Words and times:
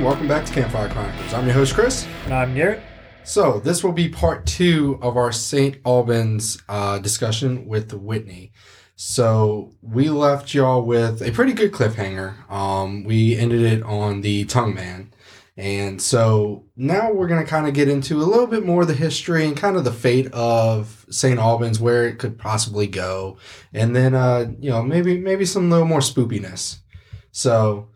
and 0.00 0.06
welcome 0.06 0.26
back 0.26 0.46
to 0.46 0.52
Campfire 0.54 0.88
Chronicles. 0.88 1.34
I'm 1.34 1.44
your 1.44 1.52
host, 1.52 1.74
Chris. 1.74 2.06
And 2.24 2.32
I'm 2.32 2.54
Garrett. 2.54 2.80
So, 3.22 3.60
this 3.60 3.84
will 3.84 3.92
be 3.92 4.08
part 4.08 4.46
two 4.46 4.98
of 5.02 5.18
our 5.18 5.30
St. 5.30 5.76
Albans 5.84 6.62
uh, 6.70 6.98
discussion 7.00 7.66
with 7.66 7.92
Whitney. 7.92 8.52
So, 8.96 9.74
we 9.82 10.08
left 10.08 10.54
y'all 10.54 10.86
with 10.86 11.20
a 11.20 11.30
pretty 11.32 11.52
good 11.52 11.72
cliffhanger. 11.72 12.50
Um, 12.50 13.04
we 13.04 13.36
ended 13.36 13.60
it 13.60 13.82
on 13.82 14.22
the 14.22 14.46
Tongue 14.46 14.74
Man. 14.74 15.12
And 15.58 16.00
so 16.00 16.64
now 16.76 17.12
we're 17.12 17.28
going 17.28 17.44
to 17.44 17.50
kind 17.50 17.66
of 17.66 17.74
get 17.74 17.88
into 17.88 18.22
a 18.22 18.24
little 18.24 18.46
bit 18.46 18.64
more 18.64 18.80
of 18.80 18.88
the 18.88 18.94
history 18.94 19.44
and 19.44 19.54
kind 19.54 19.76
of 19.76 19.84
the 19.84 19.92
fate 19.92 20.32
of 20.32 21.04
St. 21.10 21.38
Albans, 21.38 21.78
where 21.78 22.06
it 22.06 22.18
could 22.18 22.38
possibly 22.38 22.86
go. 22.86 23.36
And 23.74 23.94
then, 23.94 24.14
uh, 24.14 24.52
you 24.58 24.70
know, 24.70 24.82
maybe, 24.82 25.18
maybe 25.18 25.44
some 25.44 25.68
little 25.68 25.86
more 25.86 26.00
spoopiness. 26.00 26.78
So, 27.32 27.90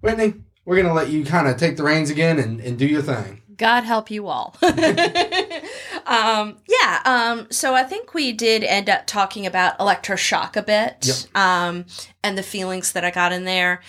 Whitney, 0.00 0.34
we're 0.68 0.76
going 0.76 0.86
to 0.86 0.92
let 0.92 1.08
you 1.08 1.24
kind 1.24 1.48
of 1.48 1.56
take 1.56 1.78
the 1.78 1.82
reins 1.82 2.10
again 2.10 2.38
and, 2.38 2.60
and 2.60 2.78
do 2.78 2.84
your 2.86 3.00
thing. 3.00 3.40
God 3.56 3.84
help 3.84 4.10
you 4.10 4.26
all. 4.26 4.54
um, 4.62 6.58
yeah. 6.68 7.00
Um, 7.06 7.46
so 7.50 7.74
I 7.74 7.84
think 7.84 8.12
we 8.12 8.32
did 8.32 8.62
end 8.62 8.90
up 8.90 9.06
talking 9.06 9.46
about 9.46 9.78
electroshock 9.78 10.56
a 10.56 10.62
bit, 10.62 11.06
Yep. 11.06 11.16
um, 11.34 11.86
and 12.22 12.36
the 12.36 12.42
feelings 12.42 12.92
that 12.92 13.02
I 13.02 13.10
got 13.10 13.32
in 13.32 13.44
there. 13.44 13.80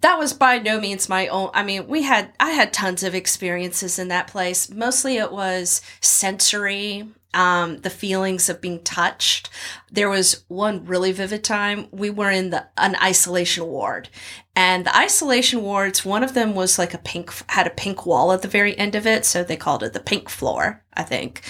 That 0.00 0.18
was 0.18 0.32
by 0.32 0.58
no 0.58 0.80
means 0.80 1.06
my 1.10 1.28
own. 1.28 1.50
I 1.52 1.62
mean, 1.62 1.86
we 1.86 2.02
had 2.02 2.32
I 2.40 2.52
had 2.52 2.72
tons 2.72 3.02
of 3.02 3.14
experiences 3.14 3.98
in 3.98 4.08
that 4.08 4.26
place. 4.26 4.70
Mostly 4.70 5.18
it 5.18 5.32
was 5.32 5.82
sensory, 6.00 7.04
um, 7.34 7.78
the 7.78 7.90
feelings 7.90 8.48
of 8.48 8.60
being 8.60 8.82
touched. 8.82 9.50
There 9.90 10.08
was 10.08 10.44
one 10.48 10.84
really 10.86 11.12
vivid 11.12 11.44
time. 11.44 11.88
We 11.90 12.10
were 12.10 12.30
in 12.30 12.50
the 12.50 12.66
an 12.78 12.96
isolation 13.02 13.66
ward, 13.66 14.08
and 14.56 14.86
the 14.86 14.96
isolation 14.96 15.62
wards, 15.62 16.04
one 16.04 16.22
of 16.22 16.34
them 16.34 16.54
was 16.54 16.78
like 16.78 16.94
a 16.94 16.98
pink, 16.98 17.32
had 17.50 17.66
a 17.66 17.70
pink 17.70 18.06
wall 18.06 18.32
at 18.32 18.42
the 18.42 18.48
very 18.48 18.76
end 18.78 18.94
of 18.94 19.06
it. 19.06 19.24
So 19.24 19.42
they 19.42 19.56
called 19.56 19.82
it 19.82 19.92
the 19.92 20.00
pink 20.00 20.28
floor, 20.28 20.82
I 20.94 21.02
think. 21.02 21.42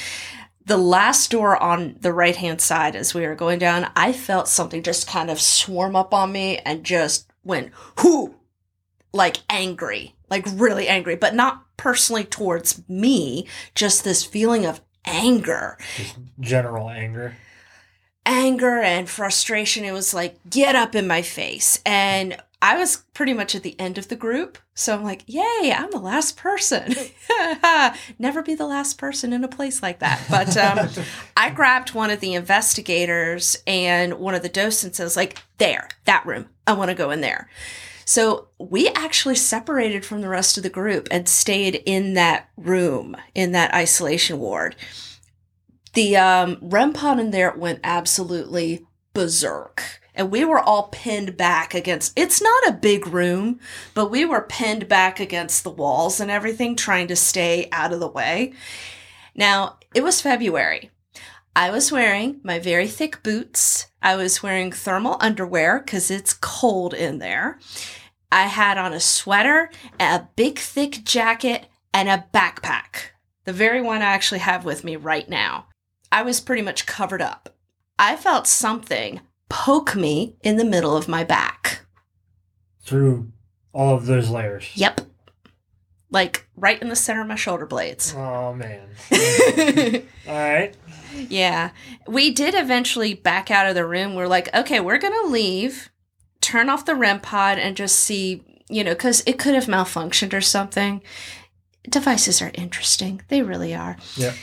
The 0.67 0.79
last 0.79 1.31
door 1.31 1.63
on 1.63 1.97
the 2.01 2.13
right 2.13 2.37
hand 2.37 2.63
side, 2.63 2.97
as 2.97 3.13
we 3.13 3.27
were 3.27 3.35
going 3.35 3.59
down, 3.59 3.91
I 3.95 4.13
felt 4.13 4.49
something 4.49 4.83
just 4.83 5.07
kind 5.07 5.31
of 5.31 5.39
swarm 5.39 5.95
up 5.95 6.15
on 6.15 6.33
me 6.33 6.57
and 6.59 6.85
just 6.85 7.31
went, 7.45 7.71
whoo, 8.03 8.35
like 9.13 9.43
angry, 9.51 10.17
like 10.31 10.47
really 10.55 10.89
angry, 10.89 11.17
but 11.17 11.35
not 11.35 11.65
personally 11.77 12.25
towards 12.25 12.83
me, 12.89 13.47
just 13.75 14.05
this 14.05 14.25
feeling 14.25 14.65
of 14.65 14.81
anger 15.05 15.77
Just 15.97 16.17
general 16.41 16.89
anger. 16.91 17.35
anger 18.27 18.79
and 18.81 19.09
frustration. 19.09 19.85
It 19.85 19.93
was 19.93 20.15
like, 20.15 20.37
get 20.49 20.75
up 20.75 20.95
in 20.95 21.07
my 21.07 21.23
face. 21.23 21.81
And 21.85 22.37
I 22.63 22.79
was 22.79 23.05
pretty 23.13 23.35
much 23.35 23.55
at 23.55 23.63
the 23.63 23.79
end 23.79 23.99
of 23.99 24.09
the 24.09 24.17
group. 24.17 24.57
So 24.75 24.95
I'm 24.95 25.05
like, 25.05 25.23
yay, 25.27 25.75
I'm 25.77 25.91
the 25.91 25.99
last 25.99 26.39
person. 26.39 26.95
Never 28.19 28.43
be 28.43 28.55
the 28.55 28.67
last 28.67 28.97
person 28.97 29.35
in 29.35 29.45
a 29.45 29.49
place 29.49 29.83
like 29.83 29.99
that. 29.99 30.25
But 30.31 30.57
um, 30.57 30.89
I 31.37 31.51
grabbed 31.51 31.93
one 31.95 32.11
of 32.11 32.21
the 32.21 32.33
investigators 32.33 33.57
and 33.67 34.15
one 34.15 34.35
of 34.35 34.43
the 34.43 34.49
docents 34.49 34.99
and 34.99 35.05
was 35.05 35.17
like, 35.17 35.43
there, 35.59 35.89
that 36.07 36.25
room. 36.25 36.49
I 36.67 36.73
want 36.73 36.89
to 36.89 36.95
go 36.95 37.11
in 37.11 37.21
there. 37.21 37.51
So 38.05 38.49
we 38.59 38.89
actually 38.89 39.37
separated 39.37 40.05
from 40.05 40.21
the 40.21 40.29
rest 40.29 40.57
of 40.57 40.63
the 40.63 40.71
group 40.71 41.09
and 41.11 41.29
stayed 41.29 41.83
in 41.87 42.15
that 42.15 42.49
room, 42.57 43.17
in 43.35 43.53
that 43.53 43.75
isolation 43.75 44.39
ward 44.39 44.77
the 45.95 46.17
um, 46.17 46.59
REM 46.61 46.93
pod 46.93 47.19
in 47.19 47.31
there 47.31 47.53
went 47.57 47.81
absolutely 47.83 48.87
berserk. 49.15 50.01
And 50.17 50.31
we 50.31 50.45
were 50.45 50.61
all 50.61 50.89
pinned 50.93 51.37
back 51.37 51.75
against, 51.75 52.13
it's 52.15 52.41
not 52.41 52.69
a 52.69 52.73
big 52.73 53.07
room, 53.07 53.59
but 53.95 54.11
we 54.11 54.25
were 54.25 54.43
pinned 54.43 54.89
back 54.89 55.19
against 55.19 55.65
the 55.65 55.71
walls 55.71 56.21
and 56.21 56.31
everything, 56.31 56.77
trying 56.77 57.09
to 57.09 57.17
stay 57.17 57.69
out 57.73 57.93
of 57.93 57.99
the 57.99 58.09
way. 58.09 58.53
Now, 59.35 59.79
it 59.93 60.05
was 60.05 60.21
February. 60.21 60.91
I 61.57 61.71
was 61.71 61.93
wearing 61.93 62.41
my 62.43 62.59
very 62.59 62.89
thick 62.89 63.23
boots. 63.23 63.87
I 64.03 64.17
was 64.17 64.43
wearing 64.43 64.73
thermal 64.73 65.17
underwear 65.21 65.79
because 65.79 66.11
it's 66.11 66.35
cold 66.35 66.95
in 66.95 67.19
there. 67.19 67.61
I 68.33 68.47
had 68.47 68.77
on 68.77 68.93
a 68.93 68.99
sweater, 68.99 69.71
a 70.01 70.27
big 70.35 70.59
thick 70.59 71.05
jacket, 71.05 71.67
and 71.93 72.09
a 72.09 72.27
backpack. 72.35 73.13
The 73.45 73.53
very 73.53 73.81
one 73.81 74.03
I 74.03 74.07
actually 74.07 74.41
have 74.41 74.65
with 74.65 74.83
me 74.83 74.97
right 74.97 75.29
now. 75.29 75.67
I 76.11 76.23
was 76.23 76.41
pretty 76.41 76.63
much 76.63 76.87
covered 76.87 77.23
up. 77.23 77.55
I 77.99 78.17
felt 78.17 78.49
something 78.49 79.21
poke 79.49 79.95
me 79.95 80.37
in 80.43 80.57
the 80.57 80.65
middle 80.65 80.97
of 80.97 81.07
my 81.07 81.23
back. 81.23 81.87
Through 82.83 83.31
all 83.73 83.95
of 83.95 84.07
those 84.07 84.29
layers. 84.29 84.71
Yep. 84.75 85.03
Like 86.11 86.49
right 86.57 86.81
in 86.81 86.89
the 86.89 86.97
center 86.97 87.21
of 87.21 87.29
my 87.29 87.37
shoulder 87.37 87.67
blades. 87.67 88.15
Oh 88.17 88.53
man. 88.53 88.89
all 90.29 90.35
right. 90.35 90.75
Yeah. 91.29 91.71
We 92.07 92.31
did 92.31 92.55
eventually 92.55 93.15
back 93.15 93.51
out 93.51 93.67
of 93.67 93.75
the 93.75 93.87
room. 93.87 94.15
We're 94.15 94.29
like, 94.29 94.55
okay, 94.55 94.81
we're 94.81 94.99
going 94.99 95.15
to 95.25 95.31
leave, 95.31 95.91
turn 96.41 96.69
off 96.69 96.85
the 96.85 96.95
REM 96.95 97.21
pod, 97.21 97.59
and 97.59 97.77
just 97.77 97.99
see, 97.99 98.43
you 98.69 98.85
know, 98.85 98.93
because 98.95 99.23
it 99.27 99.39
could 99.39 99.55
have 99.55 99.67
malfunctioned 99.67 100.33
or 100.33 100.41
something. 100.41 101.03
Devices 101.89 102.41
are 102.41 102.51
interesting. 102.55 103.23
They 103.29 103.43
really 103.43 103.75
are. 103.75 103.97
Yeah. 104.17 104.35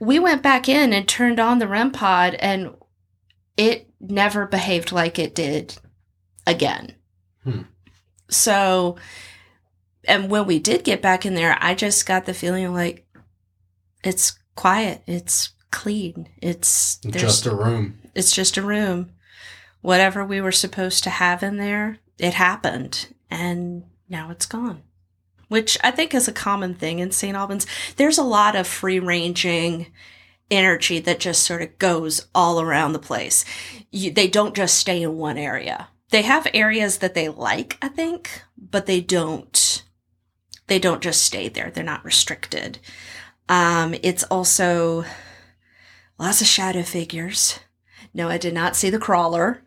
We 0.00 0.18
went 0.18 0.42
back 0.42 0.68
in 0.68 0.92
and 0.92 1.08
turned 1.08 1.38
on 1.38 1.58
the 1.58 1.68
REM 1.68 1.92
pod, 1.92 2.34
and 2.34 2.74
it 3.56 3.88
never 4.00 4.46
behaved 4.46 4.92
like 4.92 5.18
it 5.18 5.34
did 5.34 5.76
again. 6.46 6.94
Hmm. 7.44 7.62
So, 8.28 8.96
and 10.04 10.30
when 10.30 10.46
we 10.46 10.58
did 10.58 10.84
get 10.84 11.02
back 11.02 11.24
in 11.24 11.34
there, 11.34 11.56
I 11.60 11.74
just 11.74 12.06
got 12.06 12.24
the 12.24 12.34
feeling 12.34 12.72
like 12.72 13.06
it's 14.02 14.38
quiet, 14.54 15.02
it's 15.06 15.50
clean, 15.72 16.28
it's 16.40 16.96
Just 16.98 17.46
a 17.46 17.54
room. 17.54 17.98
it's 18.14 18.32
just 18.32 18.56
a 18.56 18.62
room. 18.62 19.10
Whatever 19.80 20.24
we 20.24 20.40
were 20.40 20.52
supposed 20.52 21.02
to 21.04 21.10
have 21.10 21.42
in 21.42 21.56
there, 21.56 21.98
it 22.18 22.34
happened, 22.34 23.08
and 23.28 23.82
now 24.08 24.30
it's 24.30 24.46
gone. 24.46 24.82
Which 25.48 25.76
I 25.82 25.90
think 25.90 26.14
is 26.14 26.28
a 26.28 26.32
common 26.32 26.74
thing 26.74 27.00
in 27.00 27.10
St. 27.10 27.36
Albans. 27.36 27.66
There's 27.96 28.16
a 28.18 28.22
lot 28.22 28.54
of 28.54 28.66
free 28.66 29.00
ranging 29.00 29.88
energy 30.50 30.98
that 31.00 31.18
just 31.20 31.42
sort 31.42 31.62
of 31.62 31.78
goes 31.78 32.26
all 32.34 32.60
around 32.60 32.92
the 32.92 32.98
place. 32.98 33.44
You, 33.90 34.12
they 34.12 34.28
don't 34.28 34.54
just 34.54 34.76
stay 34.78 35.02
in 35.02 35.16
one 35.16 35.36
area. 35.36 35.88
They 36.10 36.22
have 36.22 36.46
areas 36.54 36.98
that 36.98 37.14
they 37.14 37.28
like, 37.28 37.76
I 37.82 37.88
think, 37.88 38.42
but 38.56 38.86
they 38.86 39.00
don't. 39.00 39.82
They 40.68 40.78
don't 40.78 41.02
just 41.02 41.22
stay 41.22 41.48
there. 41.48 41.70
They're 41.70 41.82
not 41.84 42.04
restricted. 42.04 42.78
Um, 43.48 43.94
it's 44.02 44.22
also 44.24 45.04
lots 46.22 46.40
of 46.40 46.46
shadow 46.46 46.82
figures. 46.82 47.58
No, 48.14 48.28
I 48.28 48.38
did 48.38 48.54
not 48.54 48.76
see 48.76 48.90
the 48.90 48.98
crawler, 48.98 49.62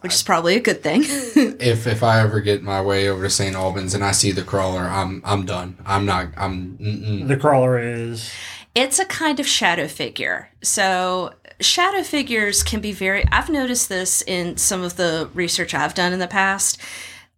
which 0.00 0.12
is 0.12 0.22
probably 0.22 0.56
a 0.56 0.60
good 0.60 0.82
thing. 0.82 1.04
If 1.60 1.86
if 1.86 2.02
I 2.02 2.20
ever 2.20 2.40
get 2.40 2.62
my 2.62 2.82
way 2.82 3.08
over 3.08 3.22
to 3.22 3.30
St. 3.30 3.54
Albans 3.54 3.94
and 3.94 4.04
I 4.04 4.12
see 4.12 4.32
the 4.32 4.42
crawler, 4.42 4.82
I'm 4.82 5.22
I'm 5.24 5.46
done. 5.46 5.78
I'm 5.86 6.04
not. 6.04 6.28
I'm. 6.36 6.76
Mm-mm. 6.78 7.28
The 7.28 7.36
crawler 7.36 7.78
is 7.78 8.30
it's 8.74 8.98
a 8.98 9.04
kind 9.04 9.38
of 9.38 9.46
shadow 9.46 9.86
figure. 9.86 10.50
So, 10.62 11.34
shadow 11.60 12.02
figures 12.02 12.64
can 12.64 12.80
be 12.80 12.90
very, 12.90 13.24
I've 13.30 13.48
noticed 13.48 13.88
this 13.88 14.20
in 14.22 14.56
some 14.56 14.82
of 14.82 14.96
the 14.96 15.30
research 15.32 15.74
I've 15.74 15.94
done 15.94 16.12
in 16.12 16.18
the 16.18 16.26
past. 16.26 16.80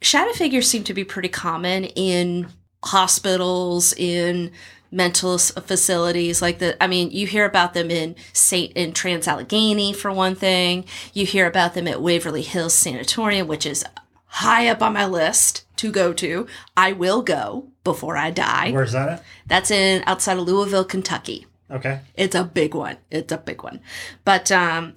Shadow 0.00 0.32
figures 0.32 0.66
seem 0.66 0.82
to 0.84 0.94
be 0.94 1.04
pretty 1.04 1.28
common 1.28 1.84
in 1.84 2.48
hospitals, 2.82 3.92
in 3.98 4.50
mental 4.96 5.36
facilities 5.38 6.40
like 6.40 6.58
the 6.58 6.82
i 6.82 6.86
mean 6.86 7.10
you 7.10 7.26
hear 7.26 7.44
about 7.44 7.74
them 7.74 7.90
in 7.90 8.16
st 8.32 8.72
in 8.72 8.92
trans 8.92 9.28
allegheny 9.28 9.92
for 9.92 10.10
one 10.10 10.34
thing 10.34 10.84
you 11.12 11.26
hear 11.26 11.46
about 11.46 11.74
them 11.74 11.86
at 11.86 12.00
waverly 12.00 12.42
hills 12.42 12.72
sanatorium 12.72 13.46
which 13.46 13.66
is 13.66 13.84
high 14.26 14.66
up 14.68 14.82
on 14.82 14.94
my 14.94 15.04
list 15.04 15.64
to 15.76 15.92
go 15.92 16.12
to 16.14 16.46
i 16.76 16.92
will 16.92 17.20
go 17.22 17.68
before 17.84 18.16
i 18.16 18.30
die 18.30 18.70
where's 18.72 18.92
that 18.92 19.08
at? 19.08 19.24
that's 19.46 19.70
in 19.70 20.02
outside 20.06 20.38
of 20.38 20.44
louisville 20.44 20.84
kentucky 20.84 21.46
Okay. 21.68 21.98
it's 22.14 22.36
a 22.36 22.44
big 22.44 22.76
one. 22.76 22.96
It's 23.10 23.32
a 23.32 23.38
big 23.38 23.64
one. 23.64 23.80
But 24.24 24.52
um 24.52 24.94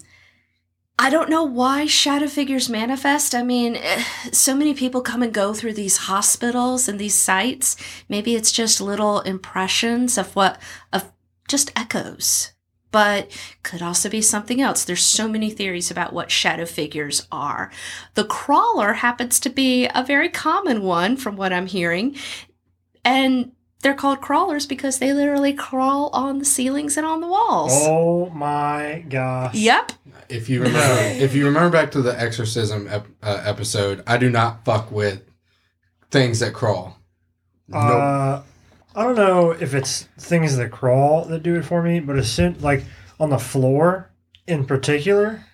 I 1.02 1.10
don't 1.10 1.30
know 1.30 1.46
why 1.46 1.86
shadow 1.86 2.28
figures 2.28 2.68
manifest. 2.68 3.34
I 3.34 3.42
mean, 3.42 3.78
eh, 3.78 4.04
so 4.34 4.54
many 4.54 4.74
people 4.74 5.00
come 5.00 5.24
and 5.24 5.34
go 5.34 5.54
through 5.54 5.74
these 5.74 5.96
hospitals 5.96 6.90
and 6.90 7.00
these 7.00 7.16
sites. 7.16 7.78
Maybe 8.10 8.36
it's 8.36 8.52
just 8.52 8.82
little 8.82 9.22
impressions 9.22 10.18
of 10.18 10.36
what 10.36 10.62
of 10.92 11.10
just 11.48 11.72
echoes. 11.74 12.52
But 12.92 13.32
could 13.64 13.82
also 13.82 14.10
be 14.10 14.22
something 14.22 14.60
else. 14.60 14.84
There's 14.84 15.02
so 15.04 15.30
many 15.30 15.52
theories 15.52 15.90
about 15.90 16.12
what 16.12 16.32
shadow 16.32 16.66
figures 16.66 17.26
are. 17.32 17.72
The 18.16 18.26
crawler 18.26 18.94
happens 18.94 19.40
to 19.42 19.50
be 19.50 19.88
a 19.96 20.04
very 20.04 20.28
common 20.28 20.82
one 20.84 21.16
from 21.16 21.38
what 21.38 21.54
I'm 21.54 21.68
hearing. 21.68 22.18
And 23.06 23.54
they're 23.82 23.94
called 23.94 24.20
crawlers 24.20 24.66
because 24.66 25.00
they 25.00 25.14
literally 25.14 25.54
crawl 25.54 26.10
on 26.12 26.40
the 26.40 26.46
ceilings 26.46 26.98
and 26.98 27.06
on 27.06 27.22
the 27.22 27.28
walls. 27.28 27.72
Oh 27.74 28.30
my 28.32 29.06
gosh. 29.08 29.56
Yep. 29.56 29.94
If 30.30 30.48
you 30.50 30.62
remember, 30.62 31.02
if 31.24 31.34
you 31.34 31.46
remember 31.46 31.70
back 31.72 31.92
to 31.92 32.02
the 32.02 32.20
exorcism 32.20 32.88
ep- 32.88 33.08
uh, 33.24 33.42
episode, 33.44 34.04
I 34.06 34.18
do 34.18 34.30
not 34.30 34.64
fuck 34.64 34.92
with 34.92 35.24
things 36.12 36.40
that 36.40 36.54
crawl. 36.54 36.98
nope. 37.68 37.82
Uh, 37.84 38.42
I 38.96 39.04
don't 39.04 39.16
know 39.16 39.52
if 39.52 39.74
it's 39.74 40.04
things 40.20 40.58
that 40.58 40.72
crawl 40.72 41.26
that 41.26 41.44
do 41.44 41.56
it 41.56 41.64
for 41.66 41.82
me, 41.82 42.00
but 42.00 42.18
as 42.18 42.32
soon 42.32 42.60
like 42.62 42.84
on 43.20 43.30
the 43.30 43.38
floor 43.40 44.12
in 44.48 44.66
particular. 44.66 45.46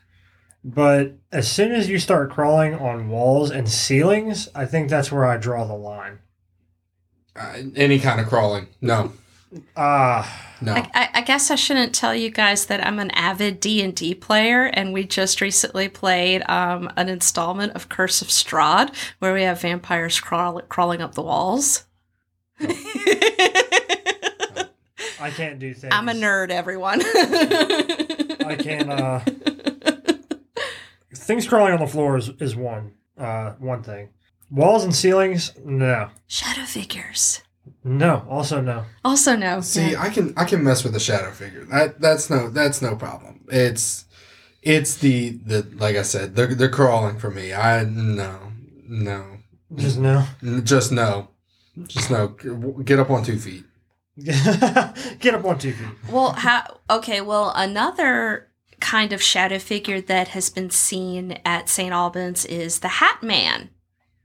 But 0.64 1.14
as 1.32 1.50
soon 1.52 1.72
as 1.74 1.90
you 1.90 2.00
start 2.00 2.32
crawling 2.32 2.74
on 2.74 3.10
walls 3.10 3.52
and 3.52 3.70
ceilings, 3.70 4.50
I 4.56 4.66
think 4.66 4.90
that's 4.90 5.12
where 5.12 5.26
I 5.26 5.38
draw 5.38 5.64
the 5.64 5.76
line. 5.76 6.20
Uh, 7.36 7.58
any 7.76 8.00
kind 8.00 8.20
of 8.20 8.28
crawling. 8.28 8.68
No. 8.82 9.12
Ah, 9.78 10.55
No. 10.62 10.74
I, 10.74 11.10
I, 11.14 11.22
guess 11.22 11.52
I 11.52 11.56
shouldn't 11.56 11.94
tell 11.94 12.16
you 12.16 12.30
guys 12.30 12.68
that 12.68 12.86
I'm 12.86 13.00
an 13.00 13.12
avid 13.12 13.60
D 13.60 13.82
and 13.82 13.96
D 13.96 14.16
player, 14.16 14.66
and 14.66 14.94
we 14.94 15.04
just 15.04 15.42
recently 15.42 15.90
played 15.90 16.44
um, 16.50 16.90
an 16.96 17.10
installment 17.10 17.74
of 17.74 17.90
Curse 17.90 18.22
of 18.22 18.30
Strahd, 18.30 18.96
where 19.20 19.34
we 19.34 19.44
have 19.44 19.62
vampires 19.62 20.20
crawl, 20.20 20.62
crawling 20.62 21.02
up 21.02 21.16
the 21.16 21.22
walls. 21.22 21.86
I 22.60 22.66
can't 25.32 25.60
do 25.60 25.74
things. 25.74 25.94
I'm 25.94 26.10
a 26.10 26.14
nerd, 26.14 26.52
everyone. 26.52 27.02
I 27.04 28.58
can. 28.60 28.90
Uh, 28.90 29.24
things 31.14 31.48
crawling 31.48 31.74
on 31.74 31.80
the 31.80 31.88
floor 31.88 32.18
is, 32.18 32.30
is 32.40 32.56
one 32.56 32.94
uh, 33.18 33.52
one 33.60 33.84
thing. 33.84 34.10
Walls 34.52 34.84
and 34.84 34.96
ceilings, 34.96 35.54
no, 35.64 36.10
Shadow 36.28 36.66
figures. 36.66 37.42
No. 37.86 38.26
Also, 38.30 38.60
no. 38.62 38.84
Also, 39.06 39.36
no. 39.38 39.62
See, 39.62 39.92
Yeah. 39.92 40.02
I 40.02 40.10
can 40.10 40.34
I 40.36 40.44
can 40.44 40.64
mess 40.64 40.84
with 40.84 40.96
a 40.96 41.00
shadow 41.00 41.32
figure. 41.32 41.64
That 41.66 42.02
that's 42.02 42.30
no 42.30 42.50
that's 42.50 42.82
no 42.82 42.96
problem. 42.96 43.46
It's 43.48 44.06
it's 44.62 44.96
the 44.98 45.40
the 45.46 45.66
like 45.78 45.96
I 45.96 46.02
said, 46.02 46.36
they're 46.36 46.54
they're 46.54 46.68
crawling 46.70 47.20
for 47.20 47.30
me. 47.32 47.54
I 47.54 47.84
no 47.86 48.52
no 48.88 49.38
Just 49.76 49.98
no. 50.00 50.26
just 50.64 50.92
no, 50.92 51.30
just 51.88 52.10
no. 52.12 52.30
Get 52.84 53.00
up 53.00 53.10
on 53.12 53.24
two 53.24 53.38
feet. 53.40 53.64
Get 55.20 55.34
up 55.36 55.46
on 55.46 55.58
two 55.60 55.74
feet. 55.74 55.88
Well, 56.10 56.32
how? 56.34 56.80
Okay. 56.90 57.22
Well, 57.22 57.52
another 57.56 58.48
kind 58.80 59.14
of 59.14 59.22
shadow 59.22 59.60
figure 59.60 60.02
that 60.02 60.30
has 60.30 60.50
been 60.50 60.70
seen 60.70 61.38
at 61.46 61.70
St. 61.70 61.92
Albans 61.94 62.46
is 62.46 62.80
the 62.80 62.88
Hat 62.88 63.22
Man. 63.24 63.70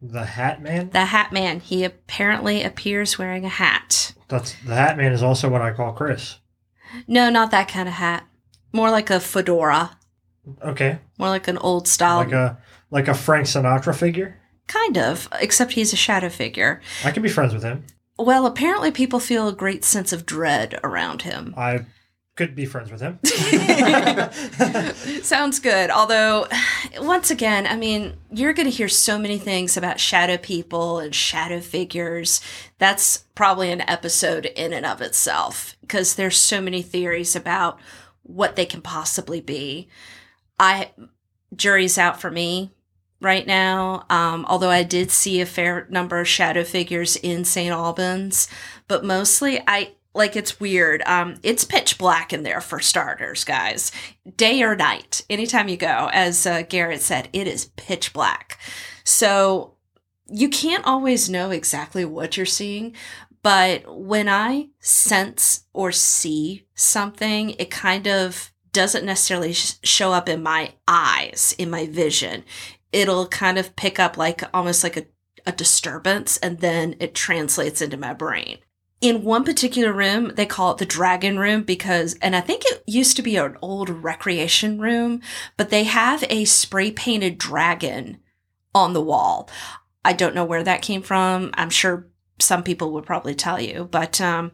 The 0.03 0.25
Hat 0.25 0.63
Man. 0.63 0.91
The 0.91 1.05
Hat 1.07 1.33
Man. 1.33 1.61
He 1.61 1.85
apparently 1.85 2.63
appears 2.63 3.19
wearing 3.19 3.45
a 3.45 3.49
hat. 3.51 4.13
That's 4.29 4.55
the 4.65 4.75
Hat 4.75 4.97
Man 4.97 5.13
is 5.13 5.23
also 5.23 5.49
what 5.49 5.61
I 5.63 5.73
call 5.73 5.93
Chris. 5.93 6.39
No, 7.07 7.31
not 7.31 7.51
that 7.51 7.69
kind 7.69 7.89
of 7.89 7.95
hat. 7.95 8.27
More 8.73 8.91
like 8.91 9.11
a 9.11 9.21
fedora. 9.21 9.99
Okay, 10.65 10.99
More 11.19 11.29
like 11.29 11.49
an 11.49 11.59
old 11.59 11.87
style. 11.87 12.19
like 12.19 12.33
a 12.33 12.59
like 12.91 13.09
a 13.09 13.15
Frank 13.15 13.47
Sinatra 13.47 13.95
figure. 13.95 14.37
kind 14.67 14.97
of, 14.97 15.29
except 15.41 15.73
he's 15.73 15.93
a 15.93 15.97
shadow 15.97 16.29
figure. 16.31 16.81
I 17.05 17.11
can 17.11 17.23
be 17.23 17.29
friends 17.29 17.53
with 17.53 17.63
him. 17.63 17.85
Well, 18.19 18.47
apparently 18.47 18.91
people 18.91 19.21
feel 19.21 19.49
a 19.49 19.53
great 19.53 19.85
sense 19.85 20.13
of 20.13 20.27
dread 20.27 20.81
around 20.83 21.23
him. 21.23 21.55
I 21.57 21.85
could 22.37 22.55
be 22.55 22.65
friends 22.65 22.91
with 22.91 23.01
him. 23.01 23.19
Sounds 25.23 25.59
good. 25.59 25.91
Although, 25.91 26.47
once 26.99 27.31
again, 27.31 27.67
I 27.67 27.77
mean, 27.77 28.15
you're 28.33 28.53
going 28.55 28.71
to 28.71 28.75
hear 28.75 28.89
so 28.89 29.19
many 29.19 29.37
things 29.37 29.77
about 29.77 30.01
shadow 30.01 30.37
people 30.37 30.99
and 31.01 31.15
shadow 31.15 31.61
figures. 31.61 32.41
That's 32.79 33.25
probably 33.35 33.71
an 33.71 33.83
episode 33.83 34.47
in 34.47 34.73
and 34.73 34.87
of 34.87 35.03
itself 35.03 35.77
because 35.83 36.15
there's 36.15 36.39
so 36.39 36.61
many 36.61 36.83
theories 36.83 37.37
about 37.37 37.79
what 38.23 38.57
they 38.57 38.65
can 38.65 38.81
possibly 38.81 39.41
be. 39.41 39.89
I 40.59 40.93
jury's 41.55 41.99
out 41.99 42.21
for 42.21 42.31
me 42.31 42.71
right 43.21 43.47
now. 43.47 44.07
Um, 44.09 44.47
although 44.49 44.71
I 44.71 44.83
did 44.83 45.11
see 45.11 45.41
a 45.41 45.47
fair 45.47 45.87
number 45.91 46.21
of 46.21 46.29
shadow 46.29 46.65
figures 46.65 47.17
in 47.17 47.45
St. 47.45 47.71
Albans, 47.71 48.49
but 48.89 49.05
mostly 49.05 49.61
I 49.67 49.93
like 50.15 50.37
it's 50.37 50.59
weird. 50.59 51.03
Um, 51.07 51.37
it's 51.43 51.65
pitch 51.65 51.99
black 51.99 52.33
in 52.33 52.43
there 52.43 52.61
for 52.61 52.81
starters, 52.81 53.45
guys. 53.45 53.93
Day 54.37 54.63
or 54.63 54.75
night, 54.75 55.25
anytime 55.31 55.69
you 55.69 55.77
go, 55.77 56.11
as 56.13 56.47
uh, 56.47 56.63
Garrett 56.63 57.01
said, 57.01 57.29
it 57.33 57.47
is 57.47 57.71
pitch 57.77 58.13
black. 58.13 58.59
So 59.05 59.75
you 60.27 60.49
can't 60.49 60.87
always 60.87 61.31
know 61.31 61.51
exactly 61.51 62.05
what 62.05 62.37
you're 62.37 62.47
seeing. 62.47 62.95
But 63.43 63.85
when 63.87 64.29
I 64.29 64.69
sense 64.81 65.65
or 65.73 65.93
see 65.93 66.67
something, 66.75 67.51
it 67.51 67.71
kind 67.71 68.07
of 68.07 68.53
doesn't 68.73 69.05
necessarily 69.05 69.53
sh- 69.53 69.75
show 69.83 70.13
up 70.13 70.29
in 70.29 70.43
my 70.43 70.75
eyes, 70.87 71.55
in 71.59 71.71
my 71.71 71.87
vision. 71.87 72.45
It'll 72.93 73.27
kind 73.27 73.59
of 73.59 73.77
pick 73.77 73.99
up 73.99 74.19
like 74.19 74.43
almost 74.53 74.85
like 74.85 74.97
a, 74.97 75.07
a 75.47 75.53
disturbance 75.53 76.37
and 76.39 76.59
then 76.59 76.97
it 77.01 77.15
translates 77.15 77.81
into 77.81 77.97
my 77.97 78.13
brain. 78.13 78.59
In 79.01 79.25
one 79.25 79.45
particular 79.45 79.93
room, 79.95 80.33
they 80.35 80.45
call 80.45 80.73
it 80.73 80.79
the 80.79 80.85
dragon 80.85 81.39
room 81.39 81.63
because, 81.63 82.15
and 82.21 82.37
I 82.37 82.43
think 82.43 82.65
it 82.67 82.85
used 82.87 83.17
to 83.17 83.23
be 83.23 83.37
an 83.37 83.57
old 83.63 83.89
recreation 83.89 84.79
room, 84.79 85.23
but 85.57 85.71
they 85.71 85.85
have 85.85 86.23
a 86.29 86.45
spray 86.45 86.91
painted 86.91 87.39
dragon 87.39 88.19
on 88.75 88.93
the 88.93 89.01
wall. 89.01 89.49
I 90.05 90.13
don't 90.13 90.35
know 90.35 90.45
where 90.45 90.63
that 90.63 90.83
came 90.83 91.01
from. 91.01 91.51
I'm 91.55 91.71
sure 91.71 92.09
some 92.39 92.63
people 92.63 92.93
would 92.93 93.07
probably 93.07 93.35
tell 93.35 93.59
you, 93.59 93.89
but 93.91 94.21
um, 94.21 94.53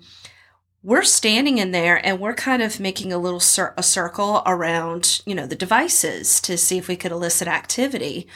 we're 0.82 1.02
standing 1.02 1.58
in 1.58 1.72
there 1.72 2.04
and 2.06 2.20
we're 2.20 2.34
kind 2.34 2.62
of 2.62 2.78
making 2.78 3.12
a 3.12 3.18
little 3.18 3.40
cir- 3.40 3.74
a 3.76 3.82
circle 3.82 4.42
around, 4.46 5.22
you 5.26 5.34
know, 5.34 5.46
the 5.46 5.56
devices 5.56 6.40
to 6.42 6.56
see 6.56 6.78
if 6.78 6.86
we 6.86 6.94
could 6.94 7.10
elicit 7.10 7.48
activity. 7.48 8.28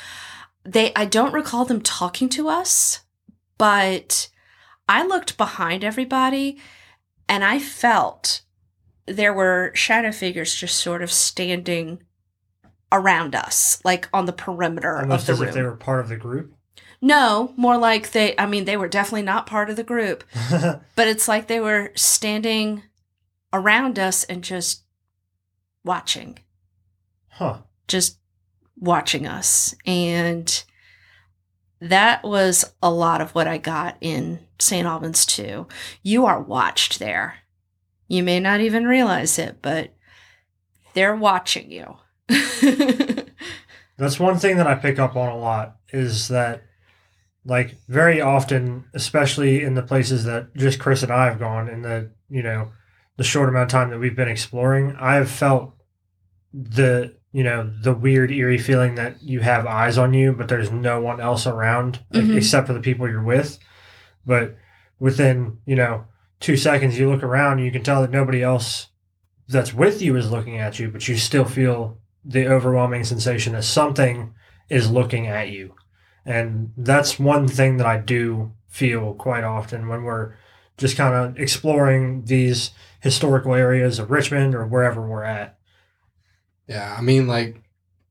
They, 0.65 0.93
I 0.97 1.05
don't 1.05 1.33
recall 1.33 1.65
them 1.65 1.81
talking 1.81 2.29
to 2.31 2.49
us, 2.49 3.03
but 3.59 4.30
I 4.91 5.05
looked 5.05 5.39
behind 5.39 5.85
everybody 5.85 6.59
and 7.29 7.45
I 7.45 7.61
felt 7.61 8.43
there 9.07 9.33
were 9.33 9.71
shadow 9.73 10.11
figures 10.11 10.53
just 10.53 10.75
sort 10.75 11.01
of 11.01 11.13
standing 11.13 12.03
around 12.91 13.37
us, 13.37 13.81
like 13.85 14.09
on 14.13 14.27
the 14.27 14.33
perimeter 14.33 14.99
Almost 14.99 15.21
of 15.23 15.27
the 15.27 15.33
as 15.33 15.39
room. 15.39 15.49
if 15.49 15.55
they 15.55 15.63
were 15.63 15.77
part 15.77 16.01
of 16.01 16.09
the 16.09 16.17
group. 16.17 16.57
No, 17.01 17.55
more 17.57 17.79
like 17.79 18.11
they, 18.11 18.35
I 18.37 18.47
mean, 18.47 18.65
they 18.65 18.77
were 18.77 18.89
definitely 18.89 19.23
not 19.23 19.47
part 19.47 19.71
of 19.71 19.77
the 19.77 19.85
group, 19.85 20.25
but 20.51 21.07
it's 21.07 21.29
like 21.29 21.47
they 21.47 21.61
were 21.61 21.93
standing 21.95 22.83
around 23.53 23.97
us 23.97 24.25
and 24.25 24.43
just 24.43 24.83
watching, 25.85 26.41
huh. 27.29 27.59
just 27.87 28.19
watching 28.77 29.25
us. 29.25 29.73
And 29.87 30.65
that 31.81 32.25
was 32.25 32.75
a 32.83 32.91
lot 32.91 33.21
of 33.21 33.37
what 33.37 33.47
I 33.47 33.57
got 33.59 33.97
in 34.01 34.41
St. 34.61 34.87
Albans 34.87 35.25
too. 35.27 35.67
You 36.03 36.27
are 36.27 36.41
watched 36.41 36.99
there. 36.99 37.37
You 38.09 38.23
may 38.23 38.41
not 38.41 38.61
even 38.61 38.85
realize 38.87 39.39
it, 39.39 39.59
but 39.63 39.93
they're 40.95 41.15
watching 41.17 41.71
you. 41.71 41.97
That's 43.97 44.19
one 44.19 44.39
thing 44.39 44.57
that 44.57 44.67
I 44.67 44.75
pick 44.77 44.99
up 44.99 45.15
on 45.17 45.29
a 45.29 45.37
lot 45.37 45.77
is 45.93 46.29
that, 46.29 46.63
like, 47.45 47.77
very 47.89 48.21
often, 48.21 48.85
especially 48.95 49.63
in 49.63 49.75
the 49.75 49.83
places 49.83 50.25
that 50.25 50.55
just 50.57 50.79
Chris 50.79 51.03
and 51.03 51.13
I 51.13 51.27
have 51.27 51.39
gone 51.39 51.69
in 51.69 51.83
the, 51.83 52.11
you 52.29 52.43
know, 52.43 52.71
the 53.17 53.25
short 53.25 53.49
amount 53.51 53.65
of 53.65 53.69
time 53.71 53.91
that 53.91 53.99
we've 53.99 54.17
been 54.17 54.29
exploring, 54.29 54.97
I 54.99 55.17
have 55.17 55.31
felt 55.31 55.75
the, 56.55 57.15
you 57.33 57.45
know, 57.45 57.71
the 57.83 57.93
weird, 57.93 58.33
eerie 58.33 58.59
feeling 58.59 58.95
that 58.95 59.23
you 59.23 59.41
have 59.41 59.67
eyes 59.67 59.99
on 59.99 60.15
you, 60.15 60.33
but 60.33 60.49
there's 60.49 60.71
no 60.73 61.01
one 61.01 61.21
else 61.21 61.47
around 61.47 62.01
like, 62.13 62.25
Mhm. 62.25 62.37
except 62.39 62.67
for 62.67 62.73
the 62.73 62.81
people 62.81 63.09
you're 63.09 63.23
with. 63.23 63.59
But 64.31 64.57
within, 65.01 65.59
you 65.67 65.75
know, 65.75 66.05
two 66.39 66.57
seconds, 66.57 66.97
you 66.97 67.11
look 67.11 67.25
around, 67.25 67.59
you 67.59 67.73
can 67.73 67.83
tell 67.83 68.01
that 68.01 68.13
nobody 68.13 68.45
else 68.45 68.87
that's 69.49 69.75
with 69.75 70.01
you 70.01 70.15
is 70.15 70.31
looking 70.31 70.57
at 70.57 70.79
you, 70.79 70.89
but 70.89 71.09
you 71.09 71.17
still 71.17 71.45
feel 71.45 71.99
the 72.25 72.47
overwhelming 72.47 73.03
sensation 73.03 73.55
that 73.55 73.65
something 73.65 74.33
is 74.69 74.89
looking 74.89 75.27
at 75.27 75.49
you. 75.49 75.75
And 76.25 76.73
that's 76.77 77.19
one 77.19 77.49
thing 77.49 77.79
that 77.79 77.89
I 77.89 77.99
do 77.99 78.53
feel 78.69 79.15
quite 79.15 79.43
often 79.43 79.89
when 79.89 80.05
we're 80.05 80.37
just 80.77 80.97
kind 80.97 81.13
of 81.13 81.37
exploring 81.41 82.27
these 82.27 82.71
historical 83.01 83.55
areas 83.55 83.99
of 83.99 84.13
Richmond 84.13 84.55
or 84.55 84.65
wherever 84.65 85.05
we're 85.05 85.25
at. 85.25 85.59
Yeah, 86.69 86.95
I 86.97 87.01
mean, 87.01 87.27
like, 87.27 87.61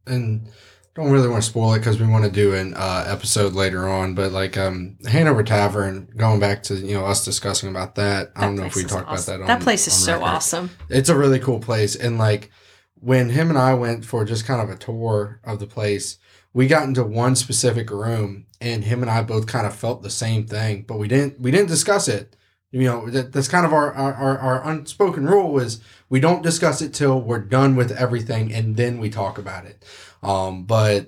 and 0.06 0.50
don't 0.96 1.12
really 1.12 1.28
want 1.28 1.44
to 1.44 1.50
spoil 1.50 1.74
it 1.74 1.80
because 1.80 2.00
we 2.00 2.08
want 2.08 2.26
to 2.26 2.32
do 2.32 2.54
an 2.54 2.74
uh, 2.74 3.06
episode 3.08 3.54
later 3.54 3.88
on. 3.88 4.16
But 4.16 4.32
like, 4.32 4.58
um, 4.58 4.98
Hanover 5.08 5.44
Tavern, 5.44 6.10
going 6.16 6.40
back 6.40 6.64
to 6.64 6.76
you 6.76 6.94
know 6.94 7.06
us 7.06 7.24
discussing 7.24 7.70
about 7.70 7.96
that. 7.96 8.32
I 8.36 8.42
don't 8.42 8.56
know 8.56 8.66
if 8.66 8.76
we 8.76 8.84
talked 8.84 9.08
awesome. 9.08 9.36
about 9.36 9.48
that. 9.48 9.60
that 9.60 9.64
place 9.64 9.88
is 9.88 9.94
on 9.94 10.00
so 10.00 10.14
record. 10.14 10.26
awesome. 10.26 10.70
It's 10.90 11.10
a 11.10 11.18
really 11.18 11.40
cool 11.40 11.60
place, 11.60 11.96
and 11.96 12.18
like 12.18 12.52
when 12.96 13.30
him 13.30 13.50
and 13.50 13.58
I 13.58 13.74
went 13.74 14.06
for 14.06 14.26
just 14.26 14.46
kind 14.46 14.62
of 14.62 14.70
a 14.70 14.78
tour 14.78 15.40
of 15.44 15.60
the 15.60 15.68
place, 15.68 16.18
we 16.54 16.68
got 16.68 16.84
into 16.84 17.04
one 17.04 17.36
specific 17.36 17.90
room, 17.90 18.46
and 18.60 18.84
him 18.84 19.02
and 19.02 19.10
I 19.10 19.22
both 19.24 19.48
kind 19.48 19.66
of 19.66 19.76
felt 19.76 20.02
the 20.02 20.10
same 20.10 20.46
thing, 20.46 20.84
but 20.88 20.98
we 20.98 21.08
didn't 21.08 21.40
we 21.40 21.52
didn't 21.52 21.70
discuss 21.70 22.08
it. 22.08 22.36
You 22.72 22.84
know, 22.84 23.10
that, 23.10 23.34
that's 23.34 23.48
kind 23.48 23.66
of 23.66 23.74
our, 23.74 23.92
our, 23.94 24.14
our, 24.14 24.38
our 24.38 24.70
unspoken 24.70 25.26
rule 25.26 25.58
is 25.58 25.82
we 26.08 26.20
don't 26.20 26.44
discuss 26.44 26.84
it 26.84 26.94
till 26.94 27.20
we're 27.20 27.40
done 27.40 27.76
with 27.76 27.92
everything 27.92 28.54
and 28.54 28.76
then 28.76 29.00
we 29.00 29.10
talk 29.10 29.40
about 29.40 29.66
it. 29.66 29.84
Um, 30.24 30.64
but 30.66 31.08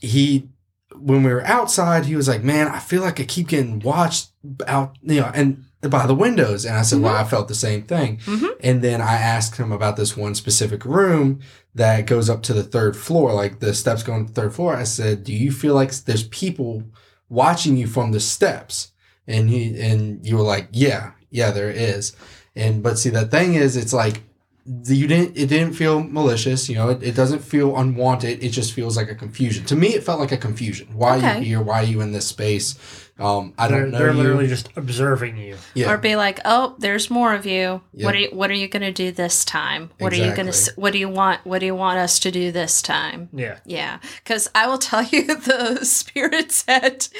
he, 0.00 0.48
when 0.96 1.22
we 1.22 1.32
were 1.32 1.44
outside, 1.46 2.06
he 2.06 2.16
was 2.16 2.28
like, 2.28 2.42
"Man, 2.42 2.68
I 2.68 2.78
feel 2.78 3.02
like 3.02 3.20
I 3.20 3.24
keep 3.24 3.48
getting 3.48 3.80
watched 3.80 4.30
out, 4.66 4.96
you 5.02 5.20
know, 5.20 5.30
and 5.34 5.64
by 5.82 6.06
the 6.06 6.14
windows." 6.14 6.64
And 6.64 6.76
I 6.76 6.82
said, 6.82 7.00
"Well, 7.00 7.14
I 7.14 7.24
felt 7.24 7.48
the 7.48 7.54
same 7.54 7.82
thing." 7.82 8.18
Mhm. 8.26 8.48
And 8.60 8.82
then 8.82 9.00
I 9.00 9.14
asked 9.14 9.56
him 9.56 9.72
about 9.72 9.96
this 9.96 10.16
one 10.16 10.34
specific 10.34 10.84
room 10.84 11.40
that 11.74 12.06
goes 12.06 12.28
up 12.28 12.42
to 12.44 12.52
the 12.52 12.62
third 12.64 12.96
floor, 12.96 13.32
like 13.32 13.60
the 13.60 13.72
steps 13.74 14.02
going 14.02 14.26
to 14.26 14.32
the 14.32 14.40
third 14.40 14.54
floor. 14.54 14.74
I 14.74 14.84
said, 14.84 15.24
"Do 15.24 15.32
you 15.32 15.52
feel 15.52 15.74
like 15.74 15.92
there's 16.04 16.24
people 16.28 16.82
watching 17.28 17.76
you 17.76 17.86
from 17.86 18.12
the 18.12 18.20
steps?" 18.20 18.88
And 19.26 19.48
he 19.48 19.78
and 19.80 20.26
you 20.26 20.36
were 20.36 20.42
like, 20.42 20.68
"Yeah, 20.72 21.12
yeah, 21.30 21.50
there 21.52 21.70
is." 21.70 22.12
And 22.56 22.82
but 22.82 22.98
see, 22.98 23.10
the 23.10 23.26
thing 23.26 23.54
is, 23.54 23.76
it's 23.76 23.92
like 23.92 24.22
you 24.66 25.06
didn't. 25.06 25.36
It 25.36 25.46
didn't 25.46 25.72
feel 25.74 26.02
malicious. 26.02 26.68
You 26.68 26.76
know, 26.76 26.90
it, 26.90 27.02
it 27.02 27.14
doesn't 27.14 27.40
feel 27.40 27.76
unwanted. 27.76 28.42
It 28.42 28.50
just 28.50 28.72
feels 28.72 28.96
like 28.96 29.10
a 29.10 29.14
confusion. 29.14 29.64
To 29.66 29.76
me, 29.76 29.88
it 29.88 30.04
felt 30.04 30.20
like 30.20 30.32
a 30.32 30.36
confusion. 30.36 30.88
Why 30.94 31.18
are 31.18 31.38
you 31.38 31.44
here? 31.44 31.62
Why 31.62 31.80
are 31.80 31.84
you 31.84 32.00
in 32.00 32.12
this 32.12 32.26
space? 32.26 32.78
Um, 33.20 33.52
I 33.58 33.68
they're, 33.68 33.82
don't 33.82 33.90
know. 33.90 33.98
they're 33.98 34.12
you. 34.12 34.16
literally 34.16 34.46
just 34.46 34.70
observing 34.76 35.36
you. 35.36 35.56
yeah. 35.74 35.92
Or 35.92 35.98
be 35.98 36.16
like, 36.16 36.40
"Oh, 36.46 36.74
there's 36.78 37.10
more 37.10 37.34
of 37.34 37.44
you. 37.44 37.82
Yeah. 37.92 38.06
What 38.06 38.14
are 38.14 38.18
you, 38.18 38.28
what 38.32 38.50
are 38.50 38.54
you 38.54 38.66
going 38.66 38.82
to 38.82 38.92
do 38.92 39.12
this 39.12 39.44
time? 39.44 39.90
What 39.98 40.12
are 40.14 40.16
you 40.16 40.34
going 40.34 40.50
to 40.50 40.72
what 40.76 40.92
do 40.92 40.98
you 40.98 41.08
want 41.08 41.44
what 41.44 41.58
do 41.58 41.66
you 41.66 41.74
want 41.74 41.98
us 41.98 42.18
to 42.20 42.30
do 42.30 42.50
this 42.50 42.80
time?" 42.80 43.28
Yeah. 43.32 43.58
Yeah, 43.66 43.98
because 44.22 44.48
I 44.54 44.66
will 44.66 44.78
tell 44.78 45.02
you, 45.04 45.26
the 45.36 45.84
spirits 45.84 46.64
at 46.66 47.10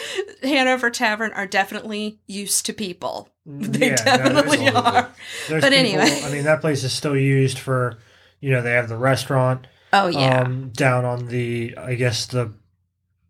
Hanover 0.43 0.91
Tavern 0.91 1.33
are 1.33 1.47
definitely 1.47 2.19
used 2.27 2.65
to 2.67 2.73
people. 2.73 3.29
They 3.61 3.88
Yeah, 3.90 3.97
definitely 3.97 4.59
there's- 4.59 4.75
Absolutely. 4.75 4.90
are. 5.00 5.11
there's 5.49 5.62
But 5.62 5.73
people- 5.73 6.00
anyway. 6.00 6.23
I 6.25 6.30
mean, 6.30 6.45
that 6.45 6.61
place 6.61 6.85
is 6.85 6.92
still 6.92 7.16
used 7.16 7.59
for, 7.59 7.99
you 8.40 8.50
know, 8.50 8.62
they 8.62 8.73
have 8.73 8.88
the 8.88 8.97
restaurant 8.97 9.66
Oh 9.92 10.07
yeah, 10.07 10.42
um, 10.42 10.71
down 10.71 11.04
on 11.04 11.28
the, 11.28 11.75
I 11.76 11.95
guess, 11.95 12.26
the, 12.26 12.52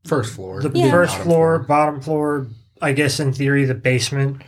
First 0.06 0.34
floor. 0.34 0.62
the 0.62 0.70
Yeah. 0.72 0.90
first 0.90 1.12
Bottom 1.12 1.26
floor, 1.26 1.58
bottom 1.58 2.00
floor, 2.00 2.46
I 2.80 2.92
guess, 2.92 3.20
in 3.20 3.32
theory, 3.34 3.64
the 3.66 3.74
basement, 3.74 4.40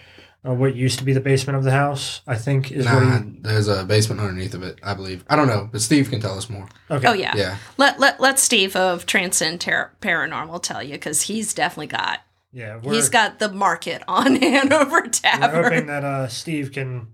uh, 0.47 0.55
what 0.55 0.75
used 0.75 0.99
to 0.99 1.05
be 1.05 1.13
the 1.13 1.21
basement 1.21 1.57
of 1.59 1.63
the 1.65 1.71
house, 1.73 2.23
I 2.27 2.37
think 2.37 2.73
is 2.73 2.87
Nah, 2.87 2.95
what 2.95 3.23
he. 3.23 3.39
there's 3.43 3.69
a 3.69 3.85
basement 3.85 4.21
underneath 4.23 4.55
of 4.55 4.63
it, 4.63 4.79
I 4.83 4.95
believe. 4.95 5.25
I 5.29 5.37
don't 5.37 5.47
know, 5.49 5.69
but 5.71 5.81
Steve 5.83 6.09
can 6.11 6.21
tell 6.21 6.37
us 6.39 6.49
more. 6.51 6.67
Okay. 6.91 7.07
oh 7.07 7.13
yeah. 7.13 7.37
Yeah. 7.37 7.57
Let 7.77 8.01
let 8.01 8.19
let 8.19 8.39
Steve 8.39 8.75
of 8.75 9.05
Transcend 9.07 9.61
Ter- 9.61 9.91
Paranormal 10.01 10.63
tell 10.63 10.83
you 10.83 10.93
because 10.95 11.23
he's 11.23 11.53
definitely 11.55 11.87
got 11.89 12.21
Yeah. 12.53 12.81
He's 12.83 13.09
got 13.09 13.39
the 13.39 13.51
market 13.51 14.03
on 14.07 14.37
Hanover 14.43 15.03
Tavern. 15.03 15.53
we're 15.53 15.63
hoping 15.63 15.87
that 15.87 16.05
uh, 16.05 16.29
Steve 16.29 16.73
can 16.73 17.09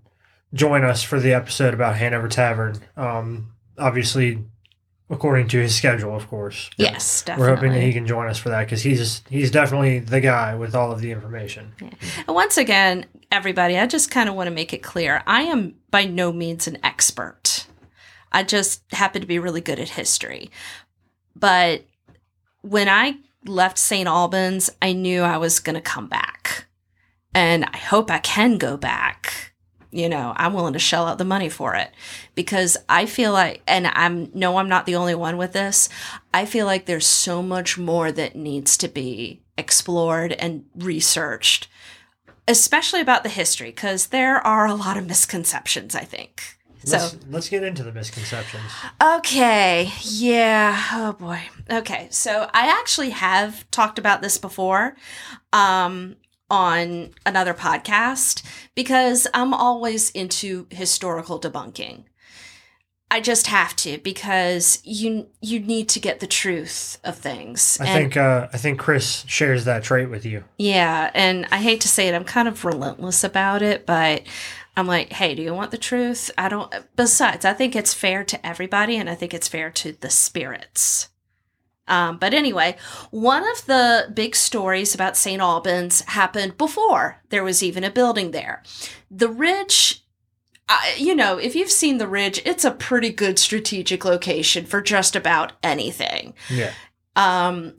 join 0.53 0.83
us 0.83 1.01
for 1.03 1.19
the 1.19 1.33
episode 1.33 1.73
about 1.73 1.95
Hanover 1.95 2.27
Tavern. 2.27 2.79
Um, 2.97 3.53
obviously, 3.77 4.43
according 5.09 5.47
to 5.49 5.59
his 5.59 5.75
schedule, 5.75 6.15
of 6.15 6.27
course. 6.27 6.69
Yes, 6.77 7.21
definitely. 7.23 7.49
We're 7.49 7.55
hoping 7.55 7.71
that 7.73 7.81
he 7.81 7.93
can 7.93 8.05
join 8.05 8.27
us 8.27 8.37
for 8.37 8.49
that 8.49 8.65
because 8.65 8.81
he's 8.81 9.23
he's 9.29 9.51
definitely 9.51 9.99
the 9.99 10.21
guy 10.21 10.55
with 10.55 10.75
all 10.75 10.91
of 10.91 11.01
the 11.01 11.11
information. 11.11 11.73
And 11.79 12.35
once 12.35 12.57
again, 12.57 13.05
everybody, 13.31 13.77
I 13.77 13.87
just 13.87 14.11
kind 14.11 14.29
of 14.29 14.35
want 14.35 14.47
to 14.47 14.53
make 14.53 14.73
it 14.73 14.83
clear: 14.83 15.23
I 15.25 15.43
am 15.43 15.75
by 15.91 16.05
no 16.05 16.31
means 16.31 16.67
an 16.67 16.77
expert. 16.83 17.65
I 18.31 18.43
just 18.43 18.81
happen 18.91 19.21
to 19.21 19.27
be 19.27 19.39
really 19.39 19.61
good 19.61 19.79
at 19.79 19.89
history. 19.89 20.51
But 21.35 21.83
when 22.61 22.89
I 22.89 23.15
left 23.45 23.77
St. 23.77 24.07
Albans, 24.07 24.69
I 24.81 24.93
knew 24.93 25.21
I 25.21 25.37
was 25.37 25.59
going 25.59 25.75
to 25.75 25.81
come 25.81 26.07
back. 26.07 26.65
And 27.33 27.65
I 27.65 27.77
hope 27.77 28.09
I 28.09 28.19
can 28.19 28.57
go 28.57 28.75
back. 28.77 29.53
You 29.91 30.07
know, 30.07 30.33
I'm 30.35 30.53
willing 30.53 30.73
to 30.73 30.79
shell 30.79 31.07
out 31.07 31.17
the 31.17 31.25
money 31.25 31.49
for 31.49 31.73
it 31.73 31.91
because 32.35 32.77
I 32.87 33.07
feel 33.07 33.31
like, 33.31 33.63
and 33.67 33.87
I'm, 33.87 34.29
no, 34.35 34.57
I'm 34.57 34.69
not 34.69 34.85
the 34.85 34.95
only 34.95 35.15
one 35.15 35.37
with 35.37 35.53
this. 35.53 35.89
I 36.31 36.45
feel 36.45 36.67
like 36.67 36.85
there's 36.85 37.07
so 37.07 37.41
much 37.41 37.77
more 37.77 38.11
that 38.11 38.35
needs 38.35 38.77
to 38.77 38.87
be 38.87 39.41
explored 39.57 40.33
and 40.33 40.65
researched, 40.75 41.67
especially 42.47 43.01
about 43.01 43.23
the 43.23 43.29
history, 43.29 43.69
because 43.69 44.07
there 44.07 44.45
are 44.45 44.67
a 44.67 44.75
lot 44.75 44.95
of 44.95 45.07
misconceptions, 45.07 45.95
I 45.95 46.03
think. 46.03 46.58
So, 46.83 46.97
Let's, 46.97 47.17
let's 47.29 47.49
get 47.49 47.63
into 47.63 47.83
the 47.83 47.91
misconceptions. 47.91 48.71
Okay. 49.01 49.91
Yeah. 50.01 50.81
Oh 50.93 51.13
boy. 51.13 51.41
Okay. 51.69 52.07
So 52.09 52.49
I 52.53 52.67
actually 52.67 53.09
have 53.09 53.69
talked 53.71 53.99
about 53.99 54.21
this 54.21 54.37
before 54.37 54.95
um 55.51 56.15
on 56.49 57.11
another 57.25 57.53
podcast 57.53 58.43
because 58.75 59.27
I'm 59.33 59.53
always 59.53 60.09
into 60.11 60.67
historical 60.71 61.39
debunking. 61.39 62.05
I 63.11 63.21
just 63.21 63.47
have 63.47 63.75
to 63.77 63.97
because 63.99 64.79
you 64.83 65.27
you 65.41 65.59
need 65.59 65.89
to 65.89 65.99
get 65.99 66.19
the 66.19 66.27
truth 66.27 66.99
of 67.03 67.17
things. 67.17 67.77
I 67.81 67.87
think 67.87 68.15
uh, 68.15 68.47
I 68.53 68.57
think 68.57 68.79
Chris 68.79 69.23
shares 69.27 69.65
that 69.65 69.83
trait 69.83 70.11
with 70.11 70.25
you. 70.25 70.43
Yeah, 70.59 71.09
and 71.15 71.47
I 71.51 71.57
hate 71.57 71.81
to 71.81 71.87
say 71.87 72.07
it, 72.07 72.13
I'm 72.13 72.23
kind 72.23 72.47
of 72.47 72.63
relentless 72.65 73.23
about 73.23 73.63
it, 73.63 73.87
but 73.87 74.21
I'm 74.79 74.87
like, 74.87 75.11
hey, 75.11 75.35
do 75.35 75.41
you 75.41 75.53
want 75.53 75.71
the 75.71 75.77
truth? 75.77 76.31
I 76.37 76.47
don't. 76.47 76.73
Besides, 76.95 77.43
I 77.43 77.53
think 77.53 77.75
it's 77.75 77.93
fair 77.93 78.23
to 78.23 78.45
everybody, 78.45 78.95
and 78.95 79.09
I 79.09 79.15
think 79.15 79.33
it's 79.33 79.47
fair 79.47 79.69
to 79.71 79.91
the 79.91 80.09
spirits. 80.09 81.09
Um, 81.89 82.17
but 82.17 82.33
anyway, 82.33 82.77
one 83.11 83.43
of 83.49 83.65
the 83.65 84.11
big 84.13 84.35
stories 84.35 84.95
about 84.95 85.17
St. 85.17 85.41
Albans 85.41 86.01
happened 86.01 86.57
before 86.57 87.21
there 87.29 87.43
was 87.43 87.63
even 87.63 87.83
a 87.83 87.89
building 87.89 88.31
there. 88.31 88.63
The 89.09 89.27
Ridge, 89.27 90.05
uh, 90.69 90.79
you 90.97 91.15
know, 91.15 91.37
if 91.37 91.55
you've 91.55 91.71
seen 91.71 91.97
the 91.97 92.07
Ridge, 92.07 92.41
it's 92.45 92.63
a 92.63 92.71
pretty 92.71 93.09
good 93.09 93.39
strategic 93.39 94.05
location 94.05 94.65
for 94.65 94.81
just 94.81 95.15
about 95.15 95.53
anything. 95.63 96.35
Yeah. 96.49 96.71
Um, 97.15 97.73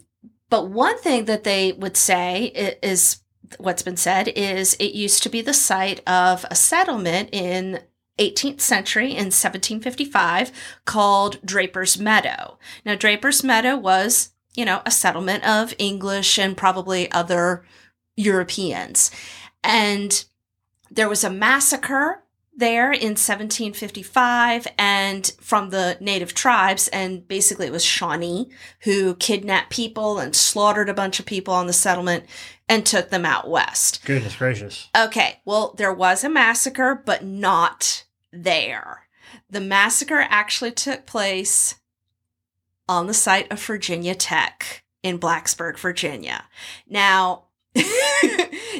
but 0.50 0.68
one 0.68 0.98
thing 0.98 1.26
that 1.26 1.44
they 1.44 1.72
would 1.72 1.96
say 1.96 2.76
is 2.82 3.20
what's 3.58 3.82
been 3.82 3.96
said 3.96 4.28
is 4.28 4.74
it 4.74 4.94
used 4.94 5.22
to 5.22 5.28
be 5.28 5.40
the 5.40 5.54
site 5.54 6.00
of 6.08 6.44
a 6.50 6.54
settlement 6.54 7.30
in 7.32 7.80
18th 8.18 8.60
century 8.60 9.10
in 9.10 9.26
1755 9.26 10.52
called 10.84 11.44
Draper's 11.44 11.98
Meadow. 11.98 12.58
Now, 12.84 12.94
Draper's 12.94 13.42
Meadow 13.42 13.76
was, 13.76 14.30
you 14.54 14.64
know, 14.64 14.82
a 14.84 14.90
settlement 14.90 15.46
of 15.48 15.74
English 15.78 16.38
and 16.38 16.56
probably 16.56 17.10
other 17.12 17.64
Europeans. 18.16 19.10
And 19.64 20.24
there 20.90 21.08
was 21.08 21.24
a 21.24 21.30
massacre 21.30 22.22
there 22.60 22.92
in 22.92 23.16
1755 23.16 24.68
and 24.78 25.32
from 25.40 25.70
the 25.70 25.96
native 26.00 26.34
tribes 26.34 26.86
and 26.88 27.26
basically 27.26 27.66
it 27.66 27.72
was 27.72 27.84
Shawnee 27.84 28.48
who 28.82 29.14
kidnapped 29.16 29.70
people 29.70 30.18
and 30.18 30.36
slaughtered 30.36 30.88
a 30.88 30.94
bunch 30.94 31.18
of 31.18 31.26
people 31.26 31.52
on 31.52 31.66
the 31.66 31.72
settlement 31.72 32.24
and 32.68 32.86
took 32.86 33.10
them 33.10 33.24
out 33.24 33.50
west. 33.50 34.04
Goodness 34.04 34.36
gracious. 34.36 34.88
Okay, 34.96 35.40
well 35.44 35.74
there 35.76 35.92
was 35.92 36.22
a 36.22 36.28
massacre 36.28 37.02
but 37.04 37.24
not 37.24 38.04
there. 38.32 39.08
The 39.48 39.60
massacre 39.60 40.24
actually 40.28 40.72
took 40.72 41.06
place 41.06 41.76
on 42.88 43.06
the 43.06 43.14
site 43.14 43.50
of 43.50 43.62
Virginia 43.64 44.14
Tech 44.14 44.84
in 45.02 45.18
Blacksburg, 45.18 45.78
Virginia. 45.78 46.44
Now, 46.88 47.44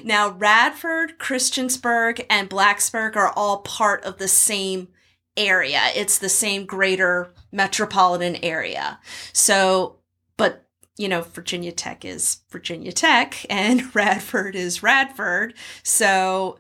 now 0.05 0.31
Radford, 0.31 1.19
Christiansburg, 1.19 2.25
and 2.29 2.51
Blacksburg 2.51 3.17
are 3.17 3.33
all 3.37 3.59
part 3.59 4.05
of 4.05 4.19
the 4.19 4.29
same 4.29 4.89
area. 5.37 5.81
It's 5.95 6.19
the 6.19 6.29
same 6.29 6.67
greater 6.67 7.33
metropolitan 7.53 8.37
area. 8.37 8.99
So, 9.33 9.97
but 10.37 10.67
you 10.97 11.09
know, 11.09 11.23
Virginia 11.23 11.73
Tech 11.73 12.05
is 12.05 12.41
Virginia 12.51 12.93
Tech 12.93 13.47
and 13.51 13.95
Radford 13.95 14.55
is 14.55 14.83
Radford. 14.83 15.55
So 15.83 16.59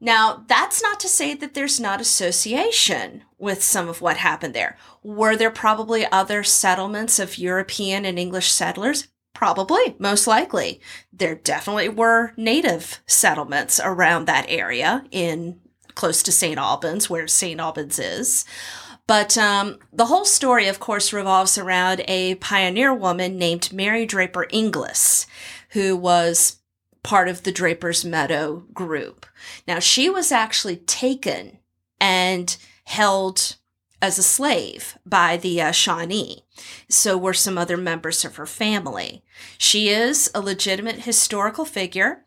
now 0.00 0.44
that's 0.46 0.82
not 0.82 1.00
to 1.00 1.08
say 1.08 1.34
that 1.34 1.54
there's 1.54 1.80
not 1.80 2.00
association 2.00 3.24
with 3.36 3.62
some 3.62 3.88
of 3.88 4.00
what 4.00 4.16
happened 4.16 4.54
there. 4.54 4.76
Were 5.02 5.36
there 5.36 5.50
probably 5.50 6.06
other 6.06 6.42
settlements 6.42 7.18
of 7.18 7.38
European 7.38 8.04
and 8.04 8.18
English 8.18 8.50
settlers? 8.50 9.08
Probably, 9.38 9.94
most 10.00 10.26
likely. 10.26 10.80
There 11.12 11.36
definitely 11.36 11.88
were 11.88 12.32
native 12.36 13.00
settlements 13.06 13.78
around 13.80 14.24
that 14.24 14.46
area 14.48 15.04
in 15.12 15.60
close 15.94 16.24
to 16.24 16.32
St. 16.32 16.58
Albans, 16.58 17.08
where 17.08 17.28
St. 17.28 17.60
Albans 17.60 18.00
is. 18.00 18.44
But 19.06 19.38
um, 19.38 19.78
the 19.92 20.06
whole 20.06 20.24
story, 20.24 20.66
of 20.66 20.80
course, 20.80 21.12
revolves 21.12 21.56
around 21.56 22.02
a 22.08 22.34
pioneer 22.34 22.92
woman 22.92 23.38
named 23.38 23.72
Mary 23.72 24.06
Draper 24.06 24.48
Inglis, 24.50 25.28
who 25.68 25.96
was 25.96 26.56
part 27.04 27.28
of 27.28 27.44
the 27.44 27.52
Draper's 27.52 28.04
Meadow 28.04 28.64
group. 28.74 29.24
Now, 29.68 29.78
she 29.78 30.10
was 30.10 30.32
actually 30.32 30.78
taken 30.78 31.58
and 32.00 32.56
held 32.86 33.54
as 34.02 34.18
a 34.18 34.24
slave 34.24 34.98
by 35.06 35.36
the 35.36 35.62
uh, 35.62 35.70
Shawnee. 35.70 36.42
So 36.88 37.16
were 37.16 37.34
some 37.34 37.58
other 37.58 37.76
members 37.76 38.24
of 38.24 38.36
her 38.36 38.46
family. 38.46 39.22
She 39.56 39.88
is 39.88 40.30
a 40.34 40.40
legitimate 40.40 41.00
historical 41.00 41.64
figure, 41.64 42.24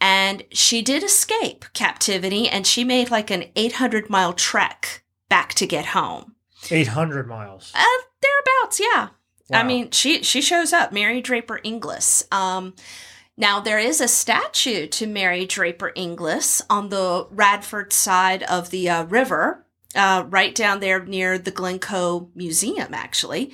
and 0.00 0.44
she 0.50 0.82
did 0.82 1.02
escape 1.02 1.64
captivity, 1.72 2.48
and 2.48 2.66
she 2.66 2.84
made 2.84 3.10
like 3.10 3.30
an 3.30 3.44
800 3.56 4.10
mile 4.10 4.32
trek 4.32 5.02
back 5.28 5.54
to 5.54 5.66
get 5.66 5.86
home. 5.86 6.34
800 6.70 7.26
miles. 7.26 7.72
Uh, 7.74 7.84
thereabouts, 8.20 8.80
yeah. 8.80 9.08
I 9.52 9.64
mean, 9.64 9.90
she 9.90 10.22
she 10.22 10.40
shows 10.40 10.72
up, 10.72 10.92
Mary 10.92 11.20
Draper 11.20 11.60
Inglis. 11.62 12.26
Um, 12.32 12.74
now 13.36 13.60
there 13.60 13.78
is 13.78 14.00
a 14.00 14.08
statue 14.08 14.86
to 14.88 15.06
Mary 15.06 15.46
Draper 15.46 15.92
Inglis 15.94 16.62
on 16.70 16.88
the 16.88 17.26
Radford 17.30 17.92
side 17.92 18.42
of 18.44 18.70
the 18.70 18.88
uh, 18.88 19.04
river, 19.04 19.61
uh, 19.94 20.24
right 20.28 20.54
down 20.54 20.80
there 20.80 21.04
near 21.04 21.38
the 21.38 21.50
Glencoe 21.50 22.30
Museum. 22.34 22.94
Actually, 22.94 23.52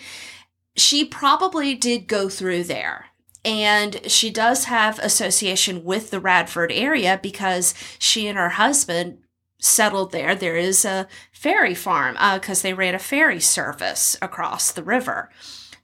she 0.76 1.04
probably 1.04 1.75
did 1.75 2.07
go 2.07 2.28
through 2.28 2.64
there. 2.64 3.07
And 3.45 4.00
she 4.11 4.30
does 4.30 4.64
have 4.64 4.99
association 4.99 5.85
with 5.85 6.11
the 6.11 6.21
Radford 6.21 6.73
area 6.73 7.18
because 7.23 7.73
she 7.99 8.26
and 8.26 8.37
her 8.37 8.50
husband 8.50 9.18
settled 9.61 10.12
there. 10.12 10.35
There 10.35 10.57
is 10.57 10.85
a 10.85 11.09
ferry 11.33 11.75
farm 11.75 12.16
because 12.35 12.62
they 12.62 12.75
ran 12.75 12.95
a 12.95 12.99
ferry 12.99 13.40
service 13.40 14.16
across 14.21 14.73
the 14.73 14.83
river 14.83 15.30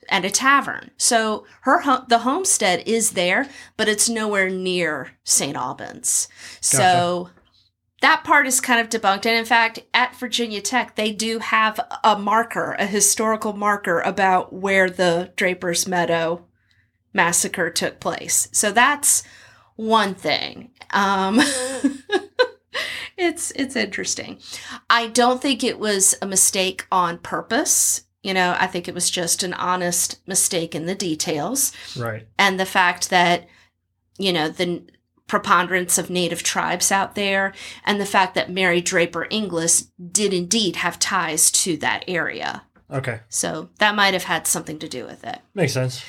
and 0.08 0.24
a 0.24 0.30
tavern. 0.30 0.90
So 0.96 1.46
her 1.62 1.82
the 2.08 2.20
homestead 2.20 2.82
is 2.86 3.12
there, 3.12 3.48
but 3.76 3.88
it's 3.88 4.08
nowhere 4.08 4.50
near 4.50 5.12
St. 5.24 5.56
Albans. 5.56 6.28
So 6.60 7.30
that 8.04 8.22
part 8.22 8.46
is 8.46 8.60
kind 8.60 8.80
of 8.82 8.90
debunked. 8.90 9.24
And 9.24 9.38
in 9.38 9.46
fact, 9.46 9.78
at 9.94 10.14
Virginia 10.14 10.60
Tech, 10.60 10.94
they 10.94 11.10
do 11.10 11.38
have 11.38 11.80
a 12.04 12.18
marker, 12.18 12.76
a 12.78 12.84
historical 12.84 13.54
marker 13.54 14.00
about 14.00 14.52
where 14.52 14.90
the 14.90 15.32
Draper's 15.36 15.88
Meadow 15.88 16.44
massacre 17.14 17.70
took 17.70 18.00
place. 18.00 18.50
So 18.52 18.72
that's 18.72 19.22
one 19.76 20.14
thing. 20.14 20.72
Um, 20.90 21.40
it's 23.16 23.50
it's 23.52 23.74
interesting. 23.74 24.38
I 24.90 25.06
don't 25.06 25.40
think 25.40 25.64
it 25.64 25.78
was 25.78 26.14
a 26.20 26.26
mistake 26.26 26.86
on 26.92 27.16
purpose. 27.16 28.02
You 28.22 28.34
know, 28.34 28.54
I 28.58 28.66
think 28.66 28.86
it 28.86 28.94
was 28.94 29.08
just 29.08 29.42
an 29.42 29.54
honest 29.54 30.20
mistake 30.28 30.74
in 30.74 30.84
the 30.84 30.94
details 30.94 31.72
right. 31.96 32.26
and 32.38 32.60
the 32.60 32.66
fact 32.66 33.08
that 33.08 33.46
you 34.18 34.32
know 34.32 34.50
the 34.50 34.82
preponderance 35.26 35.98
of 35.98 36.10
native 36.10 36.42
tribes 36.42 36.92
out 36.92 37.14
there 37.14 37.52
and 37.84 38.00
the 38.00 38.06
fact 38.06 38.34
that 38.34 38.50
Mary 38.50 38.80
Draper 38.80 39.26
Inglis 39.30 39.90
did 40.10 40.34
indeed 40.34 40.76
have 40.76 40.98
ties 40.98 41.50
to 41.50 41.76
that 41.78 42.04
area. 42.06 42.64
Okay. 42.90 43.20
So 43.28 43.70
that 43.78 43.94
might 43.94 44.14
have 44.14 44.24
had 44.24 44.46
something 44.46 44.78
to 44.78 44.88
do 44.88 45.04
with 45.04 45.24
it. 45.24 45.38
Makes 45.54 45.72
sense. 45.72 46.04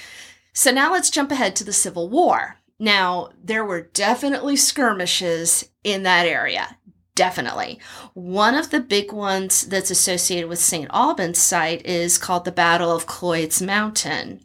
So 0.54 0.72
now 0.72 0.92
let's 0.92 1.10
jump 1.10 1.32
ahead 1.32 1.56
to 1.58 1.64
the 1.64 1.74
Civil 1.74 2.10
War. 2.10 2.58
Now, 2.78 3.30
there 3.42 3.64
were 3.64 3.82
definitely 3.82 4.58
skirmishes 4.58 5.70
in 5.84 6.04
that 6.04 6.26
area. 6.28 6.78
Definitely. 7.16 7.80
One 8.14 8.56
of 8.56 8.72
the 8.72 8.82
big 8.82 9.14
ones 9.14 9.66
that's 9.66 9.90
associated 9.90 10.50
with 10.50 10.60
St. 10.60 10.90
Albans 10.92 11.40
site 11.40 11.86
is 11.86 12.18
called 12.18 12.44
the 12.44 12.52
Battle 12.52 12.92
of 12.92 13.06
Cloyd's 13.06 13.62
Mountain. 13.62 14.42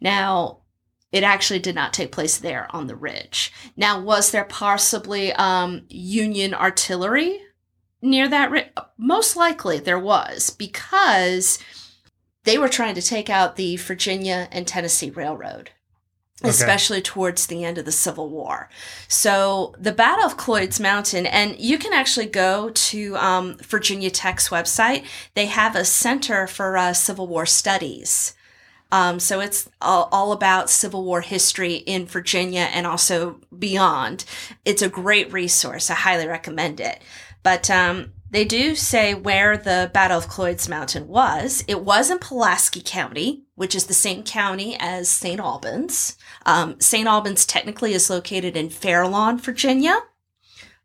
Now, 0.00 0.58
it 1.12 1.22
actually 1.22 1.58
did 1.60 1.74
not 1.74 1.92
take 1.92 2.10
place 2.10 2.38
there 2.38 2.66
on 2.70 2.86
the 2.86 2.96
ridge. 2.96 3.52
Now, 3.76 4.00
was 4.00 4.30
there 4.30 4.44
possibly 4.44 5.32
um, 5.34 5.82
Union 5.88 6.54
artillery 6.54 7.40
near 8.00 8.28
that 8.28 8.50
ridge? 8.50 8.68
Most 8.96 9.36
likely 9.36 9.78
there 9.78 9.98
was 9.98 10.50
because 10.50 11.58
they 12.44 12.58
were 12.58 12.68
trying 12.68 12.94
to 12.94 13.02
take 13.02 13.30
out 13.30 13.56
the 13.56 13.76
Virginia 13.76 14.48
and 14.50 14.66
Tennessee 14.66 15.10
Railroad, 15.10 15.70
Okay. 16.40 16.48
especially 16.50 17.00
towards 17.02 17.46
the 17.46 17.62
end 17.62 17.78
of 17.78 17.84
the 17.84 17.92
Civil 17.92 18.28
War. 18.28 18.68
So 19.06 19.74
the 19.78 19.92
Battle 19.92 20.24
of 20.24 20.36
Cloyd's 20.36 20.80
Mountain, 20.80 21.26
and 21.26 21.56
you 21.58 21.78
can 21.78 21.92
actually 21.92 22.26
go 22.26 22.70
to 22.70 23.16
um, 23.16 23.58
Virginia 23.58 24.10
Tech's 24.10 24.48
website. 24.48 25.04
They 25.34 25.46
have 25.46 25.76
a 25.76 25.84
Center 25.84 26.46
for 26.48 26.76
uh, 26.76 26.94
Civil 26.94 27.28
War 27.28 27.46
Studies. 27.46 28.34
Um, 28.92 29.18
so 29.18 29.40
it's 29.40 29.70
all, 29.80 30.08
all 30.12 30.32
about 30.32 30.68
Civil 30.70 31.02
War 31.02 31.22
history 31.22 31.76
in 31.76 32.06
Virginia 32.06 32.68
and 32.72 32.86
also 32.86 33.40
beyond. 33.58 34.26
It's 34.66 34.82
a 34.82 34.88
great 34.88 35.32
resource. 35.32 35.90
I 35.90 35.94
highly 35.94 36.28
recommend 36.28 36.78
it. 36.78 37.02
But 37.42 37.70
um, 37.70 38.12
they 38.30 38.44
do 38.44 38.74
say 38.74 39.14
where 39.14 39.56
the 39.56 39.90
Battle 39.94 40.18
of 40.18 40.28
Cloyd's 40.28 40.68
Mountain 40.68 41.08
was. 41.08 41.64
It 41.66 41.82
was 41.82 42.10
in 42.10 42.18
Pulaski 42.18 42.82
County, 42.84 43.44
which 43.54 43.74
is 43.74 43.86
the 43.86 43.94
same 43.94 44.22
county 44.22 44.76
as 44.78 45.08
St. 45.08 45.40
Albans. 45.40 46.18
Um, 46.44 46.78
St. 46.78 47.08
Albans 47.08 47.46
technically 47.46 47.94
is 47.94 48.10
located 48.10 48.56
in 48.58 48.68
Fairlawn, 48.68 49.38
Virginia, 49.38 49.98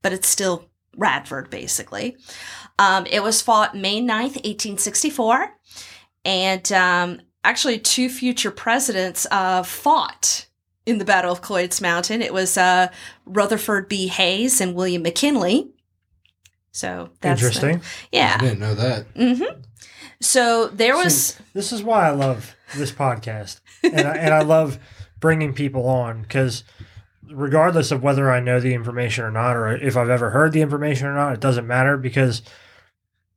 but 0.02 0.14
it's 0.14 0.30
still 0.30 0.70
Radford, 0.96 1.50
basically. 1.50 2.16
Um, 2.80 3.06
it 3.06 3.22
was 3.22 3.42
fought 3.42 3.76
May 3.76 4.00
9th, 4.02 4.44
1864. 4.46 5.54
And 6.26 6.72
um, 6.72 7.22
actually, 7.48 7.80
two 7.80 8.10
future 8.10 8.52
presidents 8.52 9.26
uh, 9.32 9.64
fought 9.64 10.46
in 10.86 10.98
the 11.00 11.06
Battle 11.06 11.32
of 11.32 11.42
Cloyd's 11.42 11.82
Mountain. 11.82 12.22
It 12.22 12.34
was 12.34 12.58
uh, 12.58 12.90
Rutherford 13.26 13.88
B. 13.90 14.08
Hayes 14.08 14.62
and 14.62 14.76
William 14.76 15.02
McKinley. 15.04 15.70
So 16.72 17.10
that's 17.22 17.42
the- 17.42 17.48
Interesting. 17.48 17.78
I 17.78 17.82
yeah. 18.12 18.38
didn't 18.38 18.60
know 18.60 18.76
that. 18.76 19.06
hmm 19.16 19.60
So 20.22 20.68
there 20.68 20.96
was. 20.96 21.16
See, 21.36 21.44
this 21.54 21.72
is 21.72 21.82
why 21.84 22.08
I 22.08 22.12
love 22.12 22.56
this 22.76 22.92
podcast, 22.92 23.62
and 23.84 24.08
I, 24.08 24.16
and 24.18 24.34
I 24.34 24.42
love 24.42 24.78
bringing 25.20 25.54
people 25.54 25.88
on 25.88 26.22
because 26.22 26.64
regardless 27.30 27.92
of 27.92 28.04
whether 28.04 28.32
I 28.32 28.40
know 28.40 28.60
the 28.60 28.74
information 28.74 29.26
or 29.26 29.32
not, 29.32 29.56
or 29.56 29.76
if 29.76 29.98
I've 29.98 30.10
ever 30.10 30.30
heard 30.30 30.54
the 30.54 30.62
information 30.62 31.08
or 31.08 31.16
not, 31.16 31.34
it 31.34 31.40
doesn't 31.40 31.68
matter 31.68 31.98
because 31.98 32.42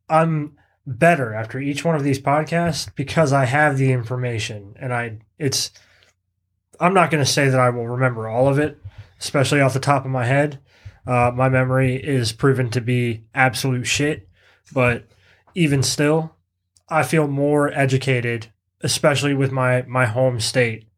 I'm 0.09 0.57
better 0.87 1.35
after 1.35 1.59
each 1.59 1.85
one 1.85 1.95
of 1.95 2.05
these 2.05 2.21
podcasts 2.21 2.95
because 2.95 3.33
I 3.33 3.45
have 3.45 3.79
the 3.79 3.93
information, 3.93 4.75
and 4.79 4.93
I 4.93 5.19
it's. 5.39 5.71
I'm 6.79 6.95
not 6.95 7.11
going 7.11 7.23
to 7.23 7.31
say 7.31 7.49
that 7.49 7.61
I 7.61 7.69
will 7.71 7.87
remember 7.87 8.27
all 8.27 8.49
of 8.49 8.59
it, 8.59 8.81
especially 9.21 9.61
off 9.61 9.75
the 9.75 9.81
top 9.81 10.05
of 10.05 10.11
my 10.11 10.25
head. 10.25 10.59
Uh, 11.07 11.31
my 11.35 11.49
memory 11.49 11.97
is 11.97 12.33
proven 12.33 12.71
to 12.71 12.81
be 12.81 13.25
absolute 13.35 13.85
shit, 13.85 14.29
but 14.73 15.05
even 15.55 15.83
still, 15.83 16.37
I 16.89 17.03
feel 17.03 17.27
more 17.29 17.71
educated, 17.73 18.49
especially 18.81 19.35
with 19.35 19.53
my 19.53 19.83
my 19.83 20.07
home 20.07 20.41
state, 20.41 20.89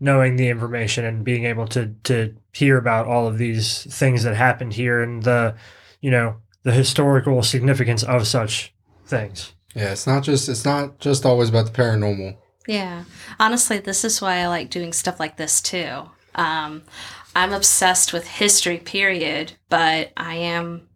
knowing 0.00 0.36
the 0.36 0.48
information 0.48 1.04
and 1.04 1.24
being 1.24 1.44
able 1.44 1.66
to 1.68 1.94
to 2.04 2.34
hear 2.52 2.76
about 2.76 3.06
all 3.06 3.26
of 3.28 3.38
these 3.38 3.84
things 3.94 4.24
that 4.24 4.34
happened 4.34 4.72
here 4.72 5.00
and 5.00 5.22
the, 5.22 5.54
you 6.00 6.10
know, 6.10 6.36
the 6.64 6.72
historical 6.72 7.42
significance 7.42 8.02
of 8.02 8.26
such 8.26 8.74
things. 9.08 9.52
Yeah, 9.74 9.92
it's 9.92 10.06
not 10.06 10.22
just 10.22 10.48
it's 10.48 10.64
not 10.64 10.98
just 10.98 11.26
always 11.26 11.48
about 11.48 11.66
the 11.66 11.72
paranormal. 11.82 12.36
Yeah. 12.66 13.04
Honestly, 13.40 13.78
this 13.78 14.04
is 14.04 14.20
why 14.20 14.38
I 14.38 14.48
like 14.48 14.70
doing 14.70 14.92
stuff 14.92 15.18
like 15.18 15.36
this 15.36 15.60
too. 15.60 16.10
Um, 16.34 16.82
I'm 17.34 17.52
obsessed 17.52 18.12
with 18.12 18.26
history, 18.26 18.78
period, 18.78 19.52
but 19.68 20.12
I 20.16 20.34
am. 20.36 20.88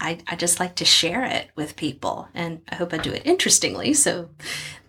I, 0.00 0.18
I 0.28 0.36
just 0.36 0.60
like 0.60 0.74
to 0.76 0.84
share 0.84 1.24
it 1.24 1.50
with 1.56 1.76
people, 1.76 2.28
and 2.34 2.60
I 2.68 2.74
hope 2.74 2.92
I 2.92 2.98
do 2.98 3.12
it 3.12 3.22
interestingly. 3.24 3.94
So 3.94 4.28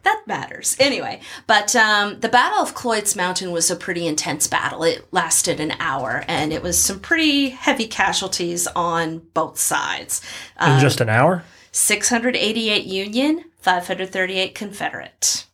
that 0.04 0.24
matters. 0.28 0.76
Anyway, 0.80 1.22
but 1.48 1.76
um, 1.76 2.20
the 2.20 2.28
Battle 2.28 2.60
of 2.60 2.76
Cloyd's 2.76 3.16
Mountain 3.16 3.52
was 3.52 3.72
a 3.72 3.76
pretty 3.76 4.08
intense 4.08 4.48
battle. 4.48 4.84
It 4.84 5.08
lasted 5.12 5.60
an 5.60 5.74
hour, 5.80 6.26
and 6.28 6.52
it 6.52 6.62
was 6.62 6.78
some 6.78 7.00
pretty 7.00 7.50
heavy 7.50 7.88
casualties 7.88 8.68
on 8.76 9.20
both 9.34 9.58
sides. 9.58 10.22
In 10.60 10.74
Um, 10.74 10.80
just 10.82 11.00
an 11.02 11.10
hour? 11.10 11.44
688 11.76 12.86
Union, 12.86 13.44
538 13.60 14.56
Confederate. 14.56 15.46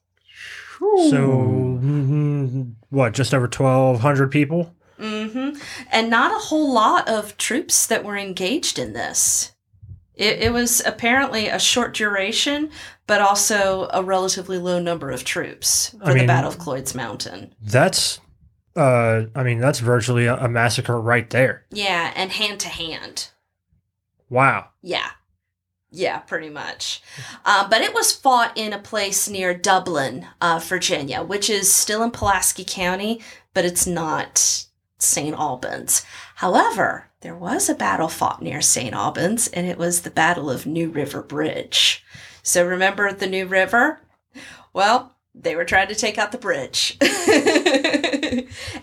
So 0.79 1.17
mm, 1.81 2.73
what, 2.89 3.13
just 3.13 3.33
over 3.33 3.45
1200 3.45 4.29
people? 4.29 4.75
hmm 4.99 5.49
And 5.91 6.11
not 6.11 6.31
a 6.31 6.37
whole 6.45 6.71
lot 6.71 7.07
of 7.09 7.37
troops 7.37 7.87
that 7.87 8.03
were 8.03 8.17
engaged 8.17 8.77
in 8.77 8.93
this. 8.93 9.53
It, 10.13 10.43
it 10.43 10.53
was 10.53 10.83
apparently 10.85 11.47
a 11.47 11.57
short 11.57 11.95
duration, 11.95 12.69
but 13.07 13.19
also 13.19 13.89
a 13.91 14.03
relatively 14.03 14.59
low 14.59 14.79
number 14.79 15.09
of 15.09 15.23
troops 15.23 15.95
for 16.03 16.11
I 16.11 16.13
the 16.13 16.27
Battle 16.27 16.51
of 16.51 16.59
Cloyd's 16.59 16.93
Mountain. 16.93 17.55
That's 17.59 18.19
uh 18.75 19.23
I 19.33 19.41
mean, 19.41 19.57
that's 19.57 19.79
virtually 19.79 20.27
a, 20.27 20.35
a 20.35 20.47
massacre 20.47 21.01
right 21.01 21.27
there. 21.31 21.65
Yeah, 21.71 22.13
and 22.15 22.31
hand 22.31 22.59
to 22.59 22.69
hand. 22.69 23.29
Wow. 24.29 24.69
Yeah. 24.83 25.09
Yeah, 25.91 26.19
pretty 26.19 26.49
much. 26.49 27.03
Uh, 27.43 27.67
but 27.67 27.81
it 27.81 27.93
was 27.93 28.13
fought 28.13 28.57
in 28.57 28.71
a 28.71 28.79
place 28.79 29.27
near 29.27 29.53
Dublin, 29.53 30.25
uh, 30.39 30.61
Virginia, 30.63 31.21
which 31.21 31.49
is 31.49 31.71
still 31.71 32.01
in 32.01 32.11
Pulaski 32.11 32.63
County, 32.65 33.21
but 33.53 33.65
it's 33.65 33.85
not 33.85 34.65
St. 34.99 35.35
Albans. 35.35 36.05
However, 36.35 37.09
there 37.19 37.35
was 37.35 37.67
a 37.67 37.75
battle 37.75 38.07
fought 38.07 38.41
near 38.41 38.61
St. 38.61 38.93
Albans, 38.93 39.49
and 39.49 39.67
it 39.67 39.77
was 39.77 40.01
the 40.01 40.09
Battle 40.09 40.49
of 40.49 40.65
New 40.65 40.89
River 40.89 41.21
Bridge. 41.21 42.05
So 42.41 42.65
remember 42.65 43.11
the 43.11 43.27
New 43.27 43.45
River? 43.45 43.99
Well, 44.73 45.15
they 45.35 45.55
were 45.55 45.65
trying 45.65 45.89
to 45.89 45.95
take 45.95 46.17
out 46.17 46.31
the 46.31 46.37
bridge. 46.37 46.97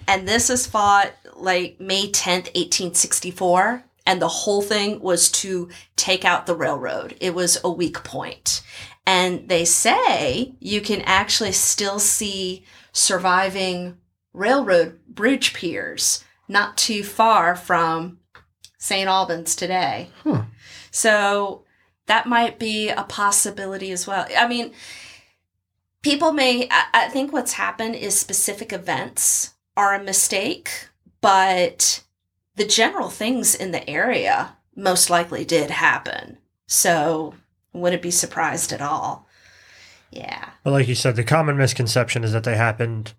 and 0.06 0.28
this 0.28 0.48
was 0.48 0.66
fought 0.66 1.12
like 1.36 1.80
May 1.80 2.10
10th, 2.10 2.54
1864. 2.54 3.84
And 4.08 4.22
the 4.22 4.28
whole 4.28 4.62
thing 4.62 5.00
was 5.00 5.30
to 5.32 5.68
take 5.94 6.24
out 6.24 6.46
the 6.46 6.56
railroad. 6.56 7.14
It 7.20 7.34
was 7.34 7.58
a 7.62 7.70
weak 7.70 8.02
point. 8.04 8.62
And 9.06 9.50
they 9.50 9.66
say 9.66 10.54
you 10.60 10.80
can 10.80 11.02
actually 11.02 11.52
still 11.52 11.98
see 11.98 12.64
surviving 12.90 13.98
railroad 14.32 14.98
bridge 15.06 15.52
piers 15.52 16.24
not 16.48 16.78
too 16.78 17.04
far 17.04 17.54
from 17.54 18.20
St. 18.78 19.06
Albans 19.06 19.54
today. 19.54 20.08
Huh. 20.24 20.44
So 20.90 21.64
that 22.06 22.26
might 22.26 22.58
be 22.58 22.88
a 22.88 23.02
possibility 23.02 23.92
as 23.92 24.06
well. 24.06 24.26
I 24.34 24.48
mean, 24.48 24.72
people 26.02 26.32
may, 26.32 26.66
I, 26.70 26.84
I 26.94 27.08
think 27.08 27.30
what's 27.30 27.52
happened 27.52 27.94
is 27.94 28.18
specific 28.18 28.72
events 28.72 29.52
are 29.76 29.94
a 29.94 30.02
mistake, 30.02 30.88
but 31.20 32.04
the 32.58 32.66
general 32.66 33.08
things 33.08 33.54
in 33.54 33.70
the 33.70 33.88
area 33.88 34.56
most 34.76 35.08
likely 35.08 35.44
did 35.44 35.70
happen. 35.70 36.38
So 36.66 37.34
wouldn't 37.72 38.02
be 38.02 38.10
surprised 38.10 38.72
at 38.72 38.82
all. 38.82 39.26
Yeah. 40.10 40.50
But 40.64 40.72
like 40.72 40.88
you 40.88 40.94
said, 40.94 41.16
the 41.16 41.24
common 41.24 41.56
misconception 41.56 42.24
is 42.24 42.32
that 42.32 42.44
they 42.44 42.56
happened 42.56 43.14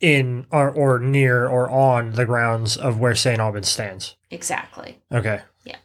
in 0.00 0.46
or, 0.50 0.70
or 0.70 0.98
near 0.98 1.46
or 1.46 1.70
on 1.70 2.12
the 2.12 2.26
grounds 2.26 2.76
of 2.76 2.98
where 2.98 3.14
St. 3.14 3.38
Albans 3.38 3.68
stands. 3.68 4.16
Exactly. 4.30 4.98
Okay. 5.12 5.40
Yeah. 5.64 5.76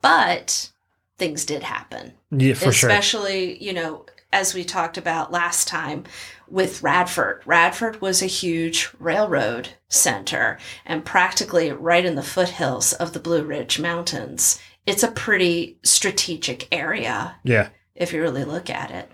But 0.00 0.70
things 1.18 1.44
did 1.44 1.62
happen. 1.62 2.14
Yeah, 2.30 2.54
for 2.54 2.72
sure. 2.72 2.88
Especially, 2.88 3.62
you 3.62 3.72
know, 3.72 4.06
as 4.32 4.54
we 4.54 4.64
talked 4.64 4.96
about 4.96 5.32
last 5.32 5.66
time 5.68 6.04
with 6.50 6.82
Radford. 6.82 7.42
Radford 7.46 8.00
was 8.00 8.22
a 8.22 8.26
huge 8.26 8.90
railroad 8.98 9.70
center 9.88 10.58
and 10.84 11.04
practically 11.04 11.70
right 11.72 12.04
in 12.04 12.14
the 12.16 12.22
foothills 12.22 12.92
of 12.94 13.12
the 13.12 13.20
Blue 13.20 13.42
Ridge 13.44 13.78
Mountains. 13.78 14.60
It's 14.86 15.02
a 15.02 15.10
pretty 15.10 15.78
strategic 15.82 16.66
area 16.72 17.36
Yeah. 17.44 17.68
if 17.94 18.12
you 18.12 18.20
really 18.20 18.44
look 18.44 18.68
at 18.70 18.90
it. 18.90 19.10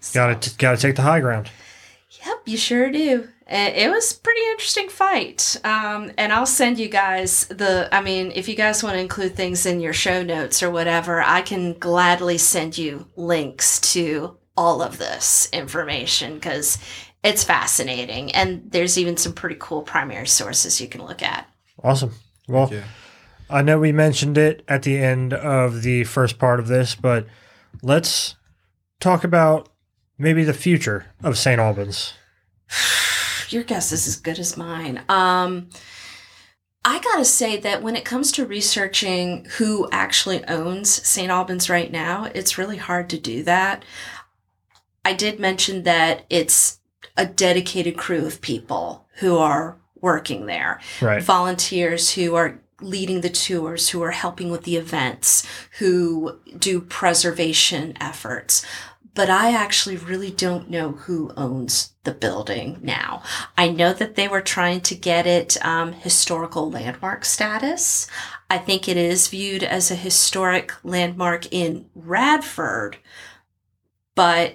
So- 0.00 0.14
Got 0.28 0.42
to 0.42 0.56
got 0.58 0.76
to 0.76 0.82
take 0.82 0.96
the 0.96 1.02
high 1.02 1.20
ground. 1.20 1.50
Yep, 2.24 2.42
you 2.46 2.56
sure 2.56 2.90
do. 2.90 3.28
It 3.46 3.90
was 3.90 4.12
a 4.12 4.20
pretty 4.20 4.40
interesting 4.52 4.88
fight. 4.88 5.56
Um, 5.64 6.12
and 6.16 6.32
I'll 6.32 6.46
send 6.46 6.78
you 6.78 6.88
guys 6.88 7.46
the, 7.48 7.88
I 7.92 8.00
mean, 8.00 8.32
if 8.34 8.48
you 8.48 8.54
guys 8.54 8.82
want 8.82 8.94
to 8.94 9.00
include 9.00 9.34
things 9.34 9.66
in 9.66 9.80
your 9.80 9.92
show 9.92 10.22
notes 10.22 10.62
or 10.62 10.70
whatever, 10.70 11.20
I 11.20 11.42
can 11.42 11.74
gladly 11.74 12.38
send 12.38 12.78
you 12.78 13.08
links 13.16 13.80
to 13.92 14.38
all 14.56 14.82
of 14.82 14.98
this 14.98 15.48
information 15.52 16.34
because 16.34 16.78
it's 17.22 17.44
fascinating. 17.44 18.32
And 18.32 18.70
there's 18.70 18.98
even 18.98 19.16
some 19.16 19.32
pretty 19.32 19.56
cool 19.58 19.82
primary 19.82 20.26
sources 20.26 20.80
you 20.80 20.88
can 20.88 21.04
look 21.04 21.22
at. 21.22 21.48
Awesome. 21.82 22.12
Well, 22.46 22.70
I 23.48 23.62
know 23.62 23.78
we 23.78 23.92
mentioned 23.92 24.38
it 24.38 24.64
at 24.68 24.82
the 24.82 24.98
end 24.98 25.32
of 25.32 25.82
the 25.82 26.04
first 26.04 26.38
part 26.38 26.60
of 26.60 26.68
this, 26.68 26.94
but 26.94 27.26
let's 27.82 28.36
talk 29.00 29.24
about 29.24 29.68
maybe 30.18 30.44
the 30.44 30.54
future 30.54 31.06
of 31.22 31.38
St. 31.38 31.60
Albans. 31.60 32.14
your 33.48 33.62
guess 33.62 33.92
is 33.92 34.06
as 34.06 34.16
good 34.16 34.38
as 34.38 34.56
mine. 34.56 35.02
Um, 35.08 35.68
I 36.84 37.00
gotta 37.00 37.24
say 37.24 37.56
that 37.58 37.82
when 37.82 37.96
it 37.96 38.04
comes 38.04 38.30
to 38.32 38.44
researching 38.44 39.46
who 39.56 39.88
actually 39.90 40.44
owns 40.44 40.90
St. 41.06 41.30
Albans 41.30 41.70
right 41.70 41.90
now, 41.90 42.28
it's 42.34 42.58
really 42.58 42.76
hard 42.76 43.08
to 43.10 43.18
do 43.18 43.42
that. 43.44 43.84
I 45.04 45.12
did 45.12 45.38
mention 45.38 45.82
that 45.84 46.24
it's 46.30 46.80
a 47.16 47.26
dedicated 47.26 47.96
crew 47.96 48.26
of 48.26 48.40
people 48.40 49.06
who 49.16 49.36
are 49.36 49.76
working 50.00 50.46
there 50.46 50.80
Right. 51.00 51.22
volunteers 51.22 52.12
who 52.12 52.34
are 52.34 52.60
leading 52.80 53.20
the 53.20 53.30
tours, 53.30 53.90
who 53.90 54.02
are 54.02 54.10
helping 54.10 54.50
with 54.50 54.64
the 54.64 54.76
events, 54.76 55.46
who 55.78 56.38
do 56.58 56.80
preservation 56.80 57.96
efforts. 58.00 58.64
But 59.14 59.30
I 59.30 59.52
actually 59.54 59.96
really 59.96 60.32
don't 60.32 60.68
know 60.68 60.90
who 60.92 61.32
owns 61.36 61.92
the 62.02 62.12
building 62.12 62.80
now. 62.82 63.22
I 63.56 63.68
know 63.68 63.92
that 63.92 64.16
they 64.16 64.26
were 64.26 64.40
trying 64.40 64.80
to 64.82 64.94
get 64.96 65.24
it 65.24 65.56
um, 65.64 65.92
historical 65.92 66.68
landmark 66.68 67.24
status. 67.24 68.08
I 68.50 68.58
think 68.58 68.88
it 68.88 68.96
is 68.96 69.28
viewed 69.28 69.62
as 69.62 69.90
a 69.90 69.94
historic 69.94 70.72
landmark 70.82 71.46
in 71.52 71.86
Radford, 71.94 72.96
but 74.16 74.54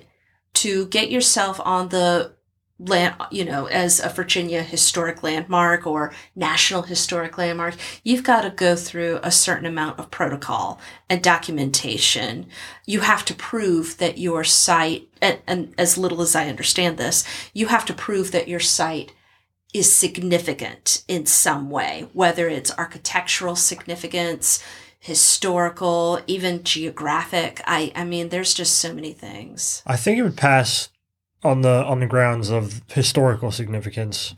to 0.60 0.88
get 0.88 1.10
yourself 1.10 1.60
on 1.64 1.90
the 1.90 2.34
land, 2.80 3.16
you 3.30 3.44
know, 3.44 3.66
as 3.66 4.00
a 4.00 4.10
Virginia 4.10 4.64
historic 4.64 5.22
landmark 5.22 5.86
or 5.86 6.14
national 6.36 6.84
historic 6.84 7.38
landmark, 7.38 7.76
you've 8.04 8.24
got 8.24 8.42
to 8.42 8.50
go 8.50 8.76
through 8.76 9.20
a 9.22 9.32
certain 9.32 9.66
amount 9.66 10.00
of 10.00 10.10
protocol 10.12 10.80
and 11.10 11.22
documentation. 11.22 12.48
You 12.86 13.02
have 13.02 13.26
to 13.26 13.34
prove 13.34 13.98
that 13.98 14.18
your 14.18 14.44
site, 14.44 15.10
and, 15.22 15.40
and 15.46 15.74
as 15.78 15.98
little 15.98 16.22
as 16.22 16.36
I 16.36 16.48
understand 16.48 16.98
this, 16.98 17.26
you 17.54 17.68
have 17.68 17.86
to 17.86 17.94
prove 17.94 18.32
that 18.32 18.48
your 18.48 18.62
site 18.62 19.14
is 19.74 19.94
significant 19.94 21.04
in 21.08 21.26
some 21.26 21.70
way, 21.70 22.08
whether 22.14 22.48
it's 22.48 22.78
architectural 22.78 23.56
significance, 23.56 24.64
historical, 25.00 26.20
even 26.28 26.64
geographic. 26.64 27.62
I, 27.66 27.92
I 27.96 28.04
mean, 28.04 28.30
there's 28.30 28.54
just 28.54 28.76
so 28.76 28.94
many 28.94 29.14
things. 29.14 29.82
I 29.88 29.96
think 29.96 30.18
it 30.18 30.24
would 30.24 30.38
pass 30.38 30.90
on 31.44 31.62
the 31.62 31.84
on 31.86 32.02
the 32.02 32.06
grounds 32.06 32.50
of 32.50 32.82
historical 32.92 33.52
significance, 33.52 34.36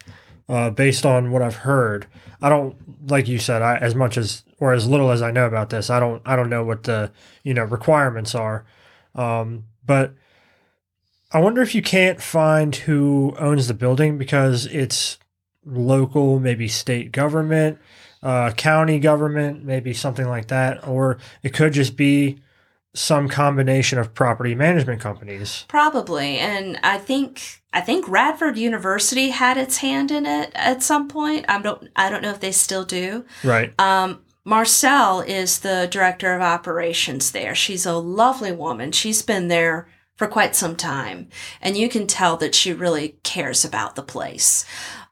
uh, 0.47 0.69
based 0.69 1.05
on 1.05 1.31
what 1.31 1.41
I've 1.41 1.57
heard. 1.57 2.05
I 2.41 2.49
don't 2.49 3.09
like 3.09 3.27
you 3.27 3.39
said. 3.39 3.61
I 3.61 3.77
as 3.77 3.95
much 3.95 4.17
as 4.17 4.43
or 4.59 4.73
as 4.73 4.87
little 4.87 5.11
as 5.11 5.21
I 5.21 5.31
know 5.31 5.47
about 5.47 5.71
this. 5.71 5.89
I 5.89 5.99
don't 5.99 6.21
I 6.25 6.35
don't 6.35 6.49
know 6.49 6.63
what 6.63 6.83
the 6.83 7.11
you 7.43 7.53
know 7.53 7.63
requirements 7.63 8.35
are, 8.35 8.65
um, 9.15 9.65
but 9.85 10.13
I 11.33 11.39
wonder 11.39 11.61
if 11.61 11.73
you 11.73 11.81
can't 11.81 12.21
find 12.21 12.75
who 12.75 13.33
owns 13.39 13.67
the 13.67 13.73
building 13.73 14.17
because 14.17 14.65
it's 14.67 15.17
local, 15.65 16.39
maybe 16.39 16.67
state 16.67 17.11
government, 17.11 17.79
uh, 18.23 18.51
county 18.51 18.99
government, 18.99 19.63
maybe 19.63 19.93
something 19.93 20.27
like 20.27 20.47
that, 20.47 20.87
or 20.87 21.17
it 21.43 21.53
could 21.53 21.73
just 21.73 21.95
be 21.95 22.39
some 22.93 23.29
combination 23.29 23.97
of 23.97 24.13
property 24.13 24.53
management 24.53 25.01
companies. 25.01 25.65
Probably, 25.67 26.37
and 26.37 26.79
I 26.83 26.97
think 26.97 27.61
I 27.73 27.81
think 27.81 28.07
Radford 28.07 28.57
University 28.57 29.29
had 29.29 29.57
its 29.57 29.77
hand 29.77 30.11
in 30.11 30.25
it 30.25 30.51
at 30.55 30.83
some 30.83 31.07
point. 31.07 31.45
I 31.47 31.61
don't 31.61 31.89
I 31.95 32.09
don't 32.09 32.21
know 32.21 32.31
if 32.31 32.39
they 32.39 32.51
still 32.51 32.83
do. 32.83 33.25
Right. 33.43 33.73
Um, 33.79 34.21
Marcel 34.43 35.21
is 35.21 35.59
the 35.59 35.87
director 35.89 36.33
of 36.33 36.41
operations 36.41 37.31
there. 37.31 37.53
She's 37.53 37.85
a 37.85 37.93
lovely 37.93 38.51
woman. 38.51 38.91
She's 38.91 39.21
been 39.21 39.47
there 39.49 39.87
for 40.15 40.27
quite 40.27 40.55
some 40.55 40.75
time, 40.75 41.29
and 41.61 41.77
you 41.77 41.87
can 41.89 42.07
tell 42.07 42.37
that 42.37 42.55
she 42.55 42.73
really 42.73 43.17
cares 43.23 43.63
about 43.63 43.95
the 43.95 44.03
place. 44.03 44.65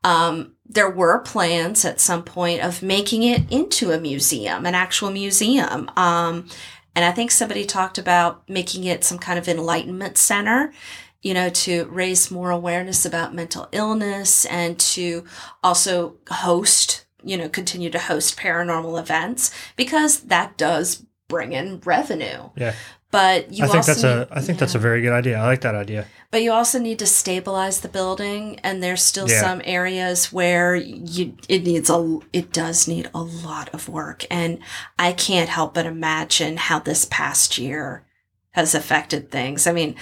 Um, 0.03 0.55
there 0.65 0.89
were 0.89 1.19
plans 1.19 1.83
at 1.83 1.99
some 1.99 2.23
point 2.23 2.61
of 2.61 2.81
making 2.81 3.23
it 3.23 3.51
into 3.51 3.91
a 3.91 3.99
museum, 3.99 4.65
an 4.65 4.75
actual 4.75 5.09
museum. 5.09 5.89
Um, 5.97 6.47
and 6.95 7.05
I 7.05 7.11
think 7.11 7.31
somebody 7.31 7.65
talked 7.65 7.97
about 7.97 8.47
making 8.49 8.83
it 8.83 9.03
some 9.03 9.19
kind 9.19 9.39
of 9.39 9.47
enlightenment 9.47 10.17
center, 10.17 10.73
you 11.21 11.33
know, 11.33 11.49
to 11.49 11.85
raise 11.85 12.31
more 12.31 12.51
awareness 12.51 13.05
about 13.05 13.33
mental 13.33 13.67
illness 13.71 14.45
and 14.45 14.79
to 14.79 15.25
also 15.63 16.17
host, 16.29 17.05
you 17.23 17.37
know, 17.37 17.49
continue 17.49 17.89
to 17.89 17.99
host 17.99 18.37
paranormal 18.37 18.99
events 18.99 19.51
because 19.75 20.21
that 20.21 20.57
does 20.57 21.05
bring 21.27 21.53
in 21.53 21.79
revenue. 21.85 22.49
Yeah. 22.55 22.73
But 23.11 23.51
you 23.51 23.65
I 23.65 23.67
think 23.67 23.85
that's 23.85 24.03
a 24.03 24.19
need- 24.19 24.27
I 24.31 24.41
think 24.41 24.59
that's 24.59 24.75
a 24.75 24.79
very 24.79 25.01
good 25.01 25.13
idea. 25.13 25.37
I 25.39 25.45
like 25.47 25.61
that 25.61 25.73
idea. 25.75 26.05
But 26.31 26.43
you 26.43 26.51
also 26.51 26.77
need 26.77 26.99
to 26.99 27.07
stabilize 27.07 27.81
the 27.81 27.87
building, 27.89 28.59
and 28.63 28.83
there's 28.83 29.01
still 29.01 29.27
Yeah. 29.27 29.41
some 29.41 29.61
areas 29.65 30.31
where 30.31 30.75
you 30.75 31.35
it 31.47 31.63
needs 31.63 31.89
a 31.89 32.19
it 32.33 32.53
does 32.53 32.87
need 32.87 33.09
a 33.15 33.21
lot 33.21 33.69
of 33.73 33.89
work, 33.89 34.25
and 34.29 34.59
I 34.99 35.13
can't 35.13 35.49
help 35.49 35.73
but 35.73 35.87
imagine 35.87 36.57
how 36.57 36.77
this 36.79 37.05
past 37.05 37.57
year 37.57 38.03
has 38.51 38.75
affected 38.75 39.31
things. 39.31 39.65
I 39.65 39.71
mean, 39.71 39.95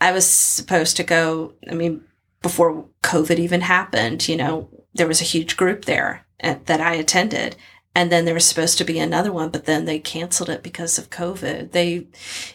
I 0.00 0.12
was 0.12 0.26
supposed 0.26 0.96
to 0.96 1.02
go. 1.04 1.52
I 1.70 1.74
mean, 1.74 2.02
before 2.40 2.86
COVID 3.02 3.38
even 3.38 3.60
happened, 3.60 4.26
you 4.26 4.36
know, 4.36 4.70
there 4.94 5.06
was 5.06 5.20
a 5.20 5.24
huge 5.24 5.56
group 5.58 5.84
there 5.84 6.24
at, 6.40 6.64
that 6.66 6.80
I 6.80 6.94
attended. 6.94 7.56
And 7.94 8.10
then 8.10 8.24
there 8.24 8.34
was 8.34 8.46
supposed 8.46 8.78
to 8.78 8.84
be 8.84 8.98
another 8.98 9.30
one, 9.30 9.50
but 9.50 9.66
then 9.66 9.84
they 9.84 9.98
canceled 9.98 10.48
it 10.48 10.62
because 10.62 10.98
of 10.98 11.10
COVID. 11.10 11.72
They, 11.72 12.06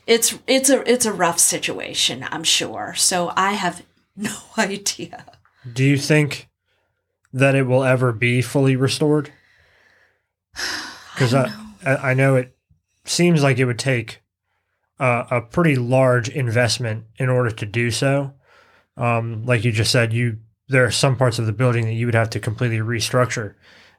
it's 0.08 0.38
it's 0.48 0.70
a 0.70 0.92
it's 0.92 1.06
a 1.06 1.14
rough 1.14 1.38
situation, 1.40 2.26
I'm 2.32 2.44
sure. 2.44 2.96
So 2.96 3.32
I 3.36 3.54
have 3.54 3.84
no 4.16 4.36
idea. 4.58 5.26
Do 5.72 5.84
you 5.84 5.98
think 5.98 6.50
that 7.34 7.54
it 7.54 7.64
will 7.64 7.84
ever 7.84 8.12
be 8.12 8.42
fully 8.42 8.76
restored? 8.76 9.32
Because 11.14 11.34
I 11.34 11.52
I, 11.84 12.12
I 12.12 12.14
know 12.14 12.36
it 12.36 12.56
seems 13.06 13.42
like 13.42 13.58
it 13.58 13.66
would 13.66 13.80
take 13.80 14.22
uh, 15.00 15.26
a 15.30 15.42
pretty 15.42 15.76
large 15.76 16.30
investment 16.30 17.06
in 17.18 17.30
order 17.30 17.52
to 17.52 17.66
do 17.66 17.92
so. 17.92 18.34
Um, 18.96 19.46
like 19.46 19.64
you 19.64 19.72
just 19.72 19.92
said, 19.92 20.14
you 20.14 20.38
there 20.70 20.86
are 20.86 20.92
some 20.92 21.16
parts 21.16 21.40
of 21.40 21.46
the 21.46 21.54
building 21.54 21.86
that 21.86 21.94
you 21.94 22.06
would 22.06 22.16
have 22.16 22.30
to 22.32 22.40
completely 22.40 22.80
restructure, 22.80 23.56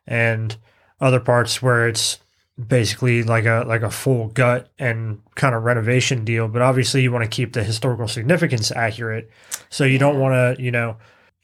and 0.06 0.56
other 1.00 1.20
parts 1.20 1.62
where 1.62 1.88
it's 1.88 2.18
basically 2.66 3.22
like 3.22 3.44
a 3.44 3.64
like 3.66 3.82
a 3.82 3.90
full 3.90 4.28
gut 4.28 4.68
and 4.78 5.20
kind 5.34 5.54
of 5.54 5.62
renovation 5.62 6.24
deal. 6.24 6.48
But 6.48 6.62
obviously, 6.62 7.02
you 7.02 7.12
want 7.12 7.24
to 7.24 7.30
keep 7.30 7.52
the 7.52 7.62
historical 7.62 8.08
significance 8.08 8.70
accurate, 8.72 9.30
so 9.70 9.84
you 9.84 9.98
don't 9.98 10.18
want 10.18 10.56
to 10.56 10.62
you 10.62 10.70
know 10.70 10.96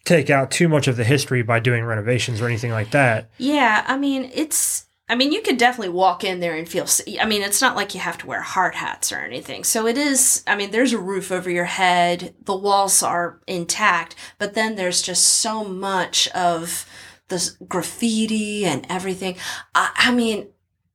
take 0.05 0.31
out 0.31 0.51
too 0.51 0.69
much 0.69 0.89
of 0.89 0.97
the 0.97 1.05
history 1.05 1.43
by 1.43 1.61
doing 1.61 1.85
renovations 1.85 2.41
or 2.41 2.47
anything 2.47 2.71
like 2.71 2.91
that. 2.91 3.31
Yeah, 3.39 3.85
I 3.87 3.97
mean, 3.97 4.31
it's. 4.35 4.87
I 5.07 5.17
mean, 5.17 5.33
you 5.33 5.43
could 5.43 5.59
definitely 5.59 5.93
walk 5.93 6.25
in 6.25 6.41
there 6.41 6.57
and 6.57 6.67
feel. 6.67 6.87
i 7.21 7.27
mean, 7.27 7.43
it's 7.43 7.61
not 7.61 7.77
like 7.77 7.93
you 7.95 8.01
have 8.01 8.17
to 8.19 8.27
wear 8.27 8.41
hard 8.41 8.75
hats 8.75 9.13
or 9.13 9.19
anything. 9.19 9.63
So 9.63 9.87
it 9.87 9.99
is. 9.99 10.43
I 10.47 10.57
mean, 10.57 10.71
there's 10.71 10.95
a 10.95 10.99
roof 10.99 11.31
over 11.31 11.51
your 11.51 11.67
head. 11.67 12.35
The 12.43 12.57
walls 12.57 13.03
are 13.03 13.39
intact, 13.47 14.15
but 14.39 14.55
then 14.55 14.77
there's 14.77 15.03
just 15.03 15.27
so 15.27 15.63
much 15.63 16.27
of 16.29 16.87
the 17.29 17.57
graffiti 17.69 18.65
and 18.65 18.87
everything. 18.89 19.37
I, 19.75 19.93
I 19.97 20.15
mean, 20.15 20.49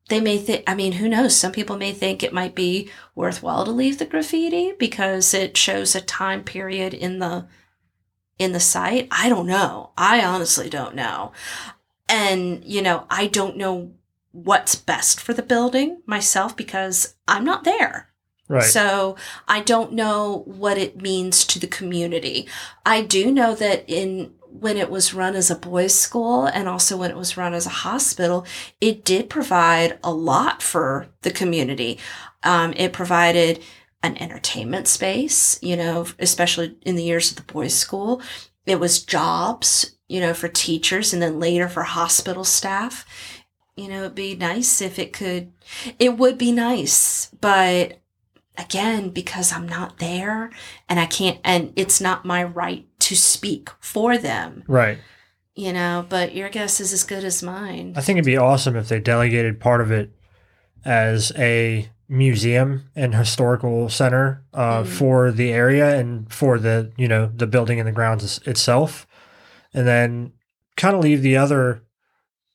they 0.10 0.20
may 0.20 0.38
think. 0.38 0.64
I 0.68 0.76
mean, 0.76 0.94
who 0.94 1.08
knows? 1.08 1.36
Some 1.36 1.52
people 1.52 1.78
may 1.78 1.92
think 1.92 2.24
it 2.24 2.34
might 2.34 2.56
be 2.56 2.90
worthwhile 3.16 3.66
to 3.66 3.72
leave 3.72 4.00
the 4.00 4.06
graffiti 4.06 4.74
because 4.78 5.34
it 5.34 5.56
shows 5.56 5.96
a 5.96 6.02
time 6.02 6.44
period 6.44 6.94
in 6.94 7.20
the 7.20 7.48
in 8.40 8.54
the 8.54 8.60
site. 8.60 9.08
I 9.12 9.30
don't 9.30 9.46
know. 9.46 9.92
I 9.98 10.26
honestly 10.26 10.70
don't 10.70 10.96
know. 10.96 11.34
And, 12.08 12.66
you 12.66 12.82
know, 12.82 13.06
I 13.10 13.28
don't 13.28 13.58
know 13.58 13.92
what's 14.32 14.76
best 14.76 15.20
for 15.20 15.34
the 15.34 15.44
building 15.44 16.02
myself 16.06 16.56
because 16.56 17.16
I'm 17.28 17.44
not 17.44 17.66
there. 17.66 18.10
Right. 18.48 18.64
So 18.64 19.16
I 19.48 19.62
don't 19.62 19.94
know 19.94 20.44
what 20.48 20.80
it 20.80 21.00
means 21.00 21.46
to 21.46 21.60
the 21.60 21.68
community. 21.68 22.48
I 22.84 23.04
do 23.04 23.32
know 23.32 23.54
that 23.54 23.84
in 23.88 24.34
when 24.52 24.78
it 24.78 24.90
was 24.90 25.14
run 25.14 25.36
as 25.36 25.52
a 25.52 25.56
boys' 25.56 25.98
school 25.98 26.46
and 26.46 26.68
also 26.68 26.98
when 26.98 27.12
it 27.12 27.18
was 27.18 27.38
run 27.38 27.54
as 27.54 27.66
a 27.66 27.70
hospital, 27.70 28.46
it 28.82 29.06
did 29.06 29.30
provide 29.30 30.00
a 30.04 30.12
lot 30.12 30.62
for 30.62 31.08
the 31.22 31.32
community. 31.32 32.00
Um, 32.44 32.74
it 32.76 32.94
provided 32.94 33.64
an 34.02 34.18
entertainment 34.18 34.88
space, 34.88 35.60
you 35.62 35.76
know, 35.76 36.06
especially 36.20 36.78
in 36.82 36.96
the 36.96 37.04
years 37.04 37.32
of 37.32 37.38
the 37.38 37.54
boys' 37.54 37.76
school. 37.76 38.22
It 38.66 38.80
was 38.80 39.04
jobs, 39.04 39.98
you 40.08 40.20
know, 40.20 40.34
for 40.34 40.48
teachers 40.48 41.14
and 41.14 41.22
then 41.22 41.40
later 41.40 41.68
for 41.68 41.84
hospital 41.84 42.44
staff. 42.44 43.06
You 43.76 43.88
know, 43.88 44.00
it'd 44.02 44.16
be 44.16 44.36
nice 44.36 44.82
if 44.82 45.00
it 45.00 45.14
could, 45.14 45.54
it 46.00 46.18
would 46.18 46.38
be 46.38 46.52
nice, 46.52 47.30
but 47.40 48.00
again, 48.58 49.10
because 49.10 49.54
I'm 49.54 49.68
not 49.68 50.00
there 50.00 50.52
and 50.90 51.00
I 51.00 51.06
can't, 51.06 51.40
and 51.46 51.72
it's 51.78 52.02
not 52.02 52.26
my 52.26 52.44
right 52.44 52.89
to 53.10 53.16
speak 53.16 53.70
for 53.80 54.18
them, 54.20 54.64
right. 54.68 55.00
you 55.56 55.74
know, 55.74 56.06
but 56.10 56.36
your 56.36 56.48
guess 56.50 56.80
is 56.80 56.94
as 56.94 57.04
good 57.04 57.24
as 57.24 57.42
mine. 57.42 57.94
I 57.98 58.02
think 58.02 58.18
it'd 58.18 58.26
be 58.26 58.38
awesome 58.38 58.76
if 58.76 58.88
they 58.88 59.00
delegated 59.00 59.60
part 59.60 59.82
of 59.82 59.92
it 59.92 60.12
as 60.86 61.32
a 61.36 61.90
museum 62.08 62.86
and 62.96 63.14
historical 63.16 63.90
center 63.90 64.44
uh, 64.54 64.84
Mhm. 64.84 64.88
for 64.88 65.32
the 65.32 65.52
area 65.52 66.00
and 66.00 66.32
for 66.32 66.58
the 66.60 66.92
you 66.98 67.08
know 67.08 67.32
the 67.36 67.48
building 67.48 67.80
and 67.80 67.88
the 67.88 67.92
grounds 67.92 68.40
itself, 68.46 69.08
and 69.74 69.88
then 69.88 70.32
kind 70.78 70.96
of 70.96 71.02
leave 71.04 71.22
the 71.24 71.36
other 71.38 71.82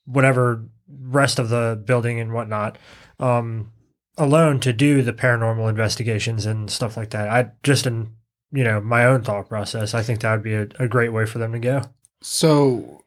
whatever 0.07 0.65
rest 0.89 1.39
of 1.39 1.49
the 1.49 1.81
building 1.85 2.21
and 2.21 2.33
whatnot 2.33 2.79
um, 3.19 3.71
alone 4.17 4.61
to 4.61 4.73
do 4.73 5.03
the 5.03 5.13
paranormal 5.13 5.69
investigations 5.69 6.47
and 6.47 6.71
stuff 6.71 6.97
like 6.97 7.11
that. 7.11 7.29
I 7.29 7.51
just 7.63 7.87
in 7.87 8.11
you 8.53 8.65
know 8.65 8.81
my 8.81 9.05
own 9.07 9.23
thought 9.23 9.49
process, 9.49 9.95
I 9.95 10.03
think 10.03 10.21
that 10.21 10.33
would 10.33 10.43
be 10.43 10.55
a, 10.55 10.67
a 10.79 10.89
great 10.89 11.13
way 11.13 11.27
for 11.27 11.39
them 11.39 11.53
to 11.53 11.59
go. 11.59 11.83
So 12.23 13.03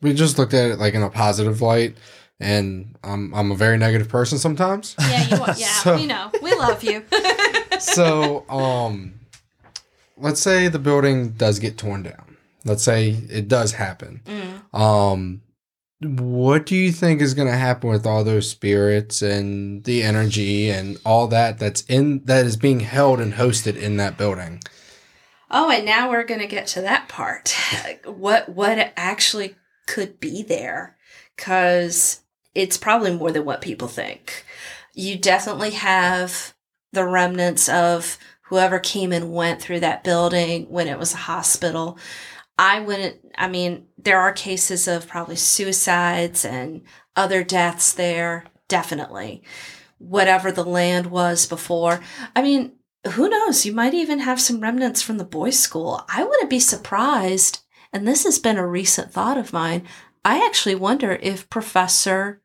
we 0.00 0.12
just 0.14 0.38
looked 0.38 0.54
at 0.54 0.70
it 0.72 0.78
like 0.78 0.94
in 0.94 1.02
a 1.02 1.10
positive 1.10 1.60
light, 1.62 1.96
and 2.40 2.96
I'm 3.04 3.32
I'm 3.34 3.52
a 3.52 3.56
very 3.56 3.78
negative 3.78 4.08
person 4.08 4.38
sometimes. 4.38 4.96
yeah, 5.00 5.28
you, 5.28 5.40
want- 5.40 5.58
yeah, 5.58 5.66
So- 5.68 5.96
we 5.96 6.06
know. 6.06 6.30
We 6.42 6.54
love 6.54 6.82
you. 6.82 7.04
so 7.78 8.48
um 8.48 9.14
let's 10.16 10.40
say 10.40 10.68
the 10.68 10.78
building 10.78 11.30
does 11.32 11.58
get 11.58 11.76
torn 11.76 12.02
down 12.04 12.36
let's 12.64 12.82
say 12.84 13.08
it 13.28 13.48
does 13.48 13.72
happen 13.72 14.20
Mm. 14.26 14.78
um 14.78 15.42
what 16.04 16.66
do 16.66 16.76
you 16.76 16.92
think 16.92 17.20
is 17.20 17.34
going 17.34 17.48
to 17.48 17.56
happen 17.56 17.90
with 17.90 18.06
all 18.06 18.24
those 18.24 18.48
spirits 18.48 19.22
and 19.22 19.84
the 19.84 20.02
energy 20.02 20.70
and 20.70 20.98
all 21.04 21.26
that 21.28 21.58
that's 21.58 21.82
in 21.82 22.24
that 22.24 22.44
is 22.46 22.56
being 22.56 22.80
held 22.80 23.20
and 23.20 23.34
hosted 23.34 23.76
in 23.76 23.96
that 23.96 24.16
building 24.16 24.60
Oh, 25.54 25.70
and 25.70 25.84
now 25.84 26.08
we're 26.08 26.24
going 26.24 26.40
to 26.40 26.46
get 26.46 26.66
to 26.68 26.80
that 26.80 27.08
part. 27.08 27.54
what 28.06 28.48
what 28.48 28.92
actually 28.96 29.54
could 29.86 30.18
be 30.18 30.42
there 30.42 30.96
cuz 31.36 32.20
it's 32.54 32.76
probably 32.76 33.14
more 33.14 33.30
than 33.30 33.44
what 33.44 33.60
people 33.60 33.88
think. 33.88 34.44
You 34.94 35.16
definitely 35.18 35.70
have 35.70 36.54
the 36.92 37.06
remnants 37.06 37.68
of 37.68 38.18
whoever 38.44 38.78
came 38.78 39.12
and 39.12 39.32
went 39.32 39.60
through 39.60 39.80
that 39.80 40.04
building 40.04 40.66
when 40.68 40.88
it 40.88 40.98
was 40.98 41.14
a 41.14 41.18
hospital. 41.28 41.98
I 42.58 42.80
wouldn't 42.80 43.18
I 43.36 43.48
mean, 43.48 43.86
there 43.98 44.20
are 44.20 44.32
cases 44.32 44.86
of 44.86 45.08
probably 45.08 45.36
suicides 45.36 46.44
and 46.44 46.82
other 47.16 47.42
deaths 47.42 47.92
there, 47.92 48.44
definitely. 48.68 49.42
Whatever 49.98 50.50
the 50.52 50.64
land 50.64 51.06
was 51.06 51.46
before. 51.46 52.00
I 52.34 52.42
mean, 52.42 52.72
who 53.12 53.28
knows? 53.28 53.66
You 53.66 53.72
might 53.72 53.94
even 53.94 54.20
have 54.20 54.40
some 54.40 54.60
remnants 54.60 55.02
from 55.02 55.18
the 55.18 55.24
boys' 55.24 55.58
school. 55.58 56.04
I 56.08 56.24
wouldn't 56.24 56.50
be 56.50 56.60
surprised, 56.60 57.60
and 57.92 58.06
this 58.06 58.24
has 58.24 58.38
been 58.38 58.56
a 58.56 58.66
recent 58.66 59.12
thought 59.12 59.38
of 59.38 59.52
mine. 59.52 59.86
I 60.24 60.44
actually 60.44 60.76
wonder 60.76 61.18
if 61.20 61.50
Professor 61.50 62.42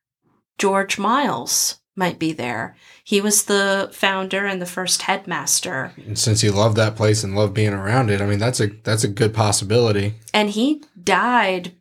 George 0.57 0.97
Miles 0.97 1.79
might 1.97 2.19
be 2.19 2.31
there. 2.31 2.75
He 3.03 3.21
was 3.21 3.45
the 3.45 3.89
founder 3.91 4.45
and 4.45 4.61
the 4.61 4.65
first 4.65 5.03
headmaster, 5.03 5.93
and 6.05 6.17
since 6.17 6.41
he 6.41 6.49
loved 6.49 6.77
that 6.77 6.95
place 6.95 7.23
and 7.23 7.35
loved 7.35 7.53
being 7.53 7.73
around 7.73 8.09
it 8.09 8.21
i 8.21 8.25
mean 8.25 8.39
that's 8.39 8.59
a 8.59 8.67
that's 8.83 9.03
a 9.03 9.07
good 9.07 9.33
possibility 9.33 10.15
and 10.33 10.51
he 10.51 10.83
died 11.01 11.73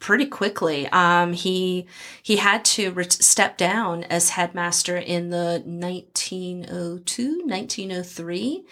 pretty 0.00 0.26
quickly. 0.26 0.88
Um, 0.88 1.34
he 1.34 1.86
he 2.22 2.36
had 2.36 2.64
to 2.66 2.90
re- 2.90 3.08
step 3.08 3.56
down 3.56 4.02
as 4.04 4.30
headmaster 4.30 4.96
in 4.96 5.30
the 5.30 5.62
1902, 5.64 7.42
1903, 7.44 8.64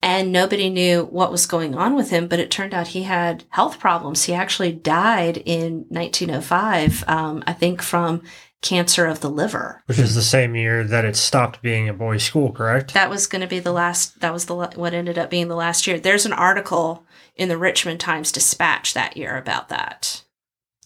and 0.00 0.32
nobody 0.32 0.70
knew 0.70 1.04
what 1.04 1.32
was 1.32 1.46
going 1.46 1.74
on 1.74 1.94
with 1.94 2.10
him. 2.10 2.28
But 2.28 2.38
it 2.38 2.50
turned 2.50 2.72
out 2.72 2.88
he 2.88 3.02
had 3.02 3.44
health 3.50 3.78
problems. 3.78 4.24
He 4.24 4.32
actually 4.32 4.72
died 4.72 5.36
in 5.38 5.84
1905, 5.88 7.04
um, 7.08 7.42
I 7.46 7.52
think, 7.52 7.82
from 7.82 8.22
cancer 8.62 9.06
of 9.06 9.20
the 9.20 9.30
liver. 9.30 9.82
Which 9.86 9.98
is 9.98 10.14
the 10.14 10.22
same 10.22 10.56
year 10.56 10.84
that 10.84 11.04
it 11.04 11.16
stopped 11.16 11.62
being 11.62 11.88
a 11.88 11.94
boys' 11.94 12.24
school, 12.24 12.52
correct? 12.52 12.94
That 12.94 13.10
was 13.10 13.26
going 13.26 13.42
to 13.42 13.46
be 13.46 13.60
the 13.60 13.72
last. 13.72 14.20
That 14.20 14.32
was 14.32 14.46
the 14.46 14.54
what 14.54 14.94
ended 14.94 15.18
up 15.18 15.30
being 15.30 15.48
the 15.48 15.56
last 15.56 15.86
year. 15.86 15.98
There's 15.98 16.26
an 16.26 16.32
article 16.32 17.06
in 17.36 17.48
the 17.48 17.58
Richmond 17.58 18.00
Times 18.00 18.32
Dispatch 18.32 18.94
that 18.94 19.16
year 19.16 19.36
about 19.36 19.68
that, 19.68 20.24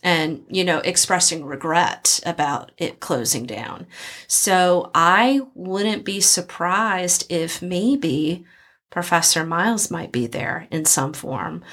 and 0.03 0.45
you 0.49 0.65
know, 0.65 0.79
expressing 0.79 1.45
regret 1.45 2.21
about 2.27 2.73
it 2.77 3.01
closing 3.01 3.47
down. 3.47 3.87
So 4.27 4.91
I 4.95 5.41
wouldn't 5.55 6.05
be 6.05 6.21
surprised 6.21 7.27
if 7.31 7.63
maybe 7.63 8.45
Professor 8.91 9.45
Miles 9.45 9.91
might 9.91 10.13
be 10.13 10.27
there 10.27 10.69
in 10.71 10.85
some 10.85 11.15
form. 11.15 11.65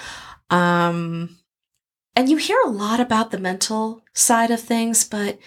Um, 0.49 1.37
and 2.15 2.29
you 2.29 2.37
hear 2.37 2.59
a 2.65 2.69
lot 2.69 2.99
about 2.99 3.31
the 3.31 3.37
mental 3.37 4.03
side 4.13 4.51
of 4.51 4.59
things, 4.59 5.03
but 5.03 5.37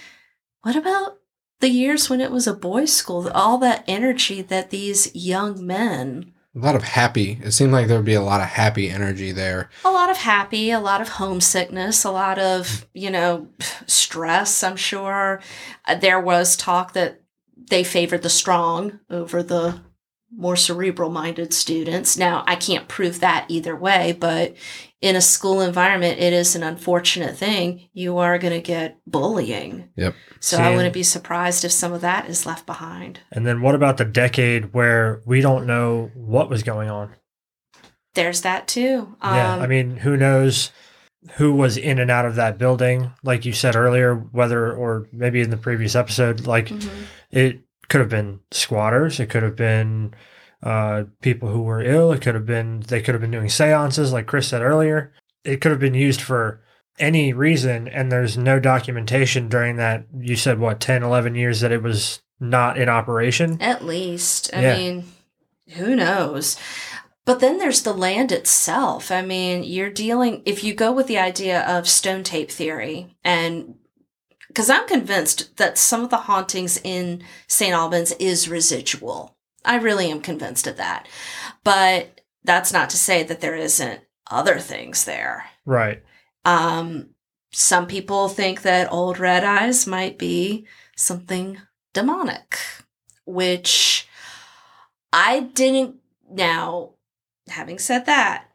what 0.62 0.76
about 0.76 1.18
the 1.60 1.68
years 1.68 2.08
when 2.10 2.20
it 2.20 2.30
was 2.30 2.46
a 2.46 2.54
boys' 2.54 2.92
school? 2.92 3.28
All 3.30 3.58
that 3.58 3.84
energy 3.86 4.42
that 4.42 4.70
these 4.70 5.14
young 5.14 5.64
men, 5.64 6.32
a 6.54 6.58
lot 6.58 6.76
of 6.76 6.82
happy 6.82 7.38
it 7.42 7.52
seemed 7.52 7.72
like 7.72 7.86
there 7.86 7.96
would 7.96 8.04
be 8.04 8.12
a 8.14 8.20
lot 8.20 8.42
of 8.42 8.46
happy 8.46 8.90
energy 8.90 9.32
there 9.32 9.70
a 9.86 9.90
lot 9.90 10.10
of 10.10 10.18
happy, 10.18 10.70
a 10.70 10.80
lot 10.80 11.00
of 11.00 11.08
homesickness, 11.08 12.04
a 12.04 12.10
lot 12.10 12.38
of, 12.38 12.86
you 12.92 13.10
know, 13.10 13.48
stress, 13.86 14.62
I'm 14.62 14.76
sure. 14.76 15.40
Uh, 15.86 15.94
There 15.94 16.20
was 16.20 16.56
talk 16.56 16.92
that 16.92 17.22
they 17.56 17.84
favored 17.84 18.22
the 18.22 18.28
strong 18.28 19.00
over 19.08 19.42
the 19.42 19.80
more 20.34 20.56
cerebral 20.56 21.10
minded 21.10 21.54
students. 21.54 22.16
Now, 22.16 22.44
I 22.46 22.56
can't 22.56 22.88
prove 22.88 23.20
that 23.20 23.46
either 23.48 23.76
way, 23.76 24.12
but 24.18 24.54
in 25.02 25.16
a 25.16 25.20
school 25.20 25.60
environment, 25.60 26.20
it 26.20 26.32
is 26.32 26.54
an 26.54 26.62
unfortunate 26.62 27.36
thing. 27.36 27.88
You 27.92 28.18
are 28.18 28.38
going 28.38 28.54
to 28.54 28.60
get 28.60 28.98
bullying. 29.06 29.90
Yep. 29.96 30.14
So 30.38 30.58
I 30.58 30.74
wouldn't 30.74 30.94
be 30.94 31.02
surprised 31.02 31.64
if 31.64 31.72
some 31.72 31.92
of 31.92 32.00
that 32.00 32.28
is 32.28 32.46
left 32.46 32.66
behind. 32.66 33.20
And 33.32 33.44
then 33.44 33.62
what 33.62 33.74
about 33.74 33.96
the 33.96 34.04
decade 34.04 34.72
where 34.72 35.20
we 35.26 35.40
don't 35.40 35.66
know 35.66 36.10
what 36.14 36.48
was 36.48 36.62
going 36.62 36.88
on? 36.88 37.14
There's 38.14 38.42
that 38.42 38.68
too. 38.68 39.16
Um, 39.20 39.34
yeah, 39.34 39.56
I 39.56 39.66
mean, 39.66 39.96
who 39.96 40.16
knows 40.16 40.70
who 41.34 41.52
was 41.52 41.76
in 41.76 41.98
and 41.98 42.10
out 42.10 42.24
of 42.24 42.36
that 42.36 42.58
building? 42.58 43.12
Like 43.22 43.44
you 43.44 43.52
said 43.52 43.74
earlier, 43.74 44.14
whether 44.14 44.72
or 44.72 45.08
maybe 45.12 45.40
in 45.40 45.50
the 45.50 45.56
previous 45.56 45.96
episode, 45.96 46.46
like 46.46 46.66
mhm. 46.66 46.90
it 47.30 47.60
could 47.88 48.00
have 48.00 48.10
been 48.10 48.40
squatters, 48.50 49.18
it 49.18 49.30
could 49.30 49.42
have 49.42 49.56
been 49.56 50.14
uh, 50.62 51.04
people 51.20 51.48
who 51.48 51.62
were 51.62 51.82
ill, 51.82 52.12
it 52.12 52.20
could 52.20 52.34
have 52.34 52.46
been 52.46 52.80
they 52.80 53.00
could 53.00 53.14
have 53.14 53.20
been 53.20 53.30
doing 53.30 53.48
seances, 53.48 54.12
like 54.12 54.26
Chris 54.26 54.48
said 54.48 54.62
earlier. 54.62 55.12
It 55.44 55.60
could 55.60 55.70
have 55.72 55.80
been 55.80 55.94
used 55.94 56.20
for 56.20 56.60
any 56.98 57.32
reason 57.32 57.88
and 57.88 58.12
there's 58.12 58.36
no 58.36 58.60
documentation 58.60 59.48
during 59.48 59.76
that 59.76 60.06
you 60.18 60.36
said 60.36 60.58
what 60.58 60.78
10 60.78 61.02
11 61.02 61.34
years 61.34 61.60
that 61.60 61.72
it 61.72 61.82
was 61.82 62.20
not 62.38 62.76
in 62.76 62.86
operation 62.88 63.56
At 63.62 63.84
least. 63.84 64.50
I 64.54 64.60
Yeah. 64.60 64.76
mean, 64.76 65.04
who 65.70 65.96
knows? 65.96 66.56
But 67.24 67.40
then 67.40 67.58
there's 67.58 67.82
the 67.82 67.94
land 67.94 68.30
itself. 68.30 69.10
I 69.10 69.22
mean, 69.22 69.64
you're 69.64 69.90
dealing, 69.90 70.42
if 70.44 70.62
you 70.64 70.74
go 70.74 70.92
with 70.92 71.06
the 71.06 71.18
idea 71.18 71.62
of 71.62 71.88
stone 71.88 72.24
tape 72.24 72.50
theory, 72.50 73.16
and 73.24 73.76
because 74.48 74.68
I'm 74.68 74.86
convinced 74.86 75.56
that 75.56 75.78
some 75.78 76.02
of 76.02 76.10
the 76.10 76.18
hauntings 76.18 76.78
in 76.84 77.22
St. 77.46 77.72
Albans 77.72 78.12
is 78.18 78.48
residual. 78.50 79.36
I 79.64 79.76
really 79.76 80.10
am 80.10 80.20
convinced 80.20 80.66
of 80.66 80.76
that. 80.76 81.08
But 81.64 82.20
that's 82.44 82.72
not 82.72 82.90
to 82.90 82.96
say 82.96 83.22
that 83.22 83.40
there 83.40 83.56
isn't 83.56 84.00
other 84.30 84.58
things 84.58 85.04
there. 85.04 85.46
right 85.64 86.02
Um, 86.44 87.10
some 87.52 87.86
people 87.86 88.28
think 88.28 88.62
that 88.62 88.92
old 88.92 89.18
red 89.18 89.44
eyes 89.44 89.86
might 89.86 90.18
be 90.18 90.66
something 90.96 91.58
demonic, 91.92 92.58
which 93.24 94.08
I 95.12 95.40
didn't. 95.40 95.96
Now, 96.30 96.94
having 97.48 97.78
said 97.78 98.06
that, 98.06 98.48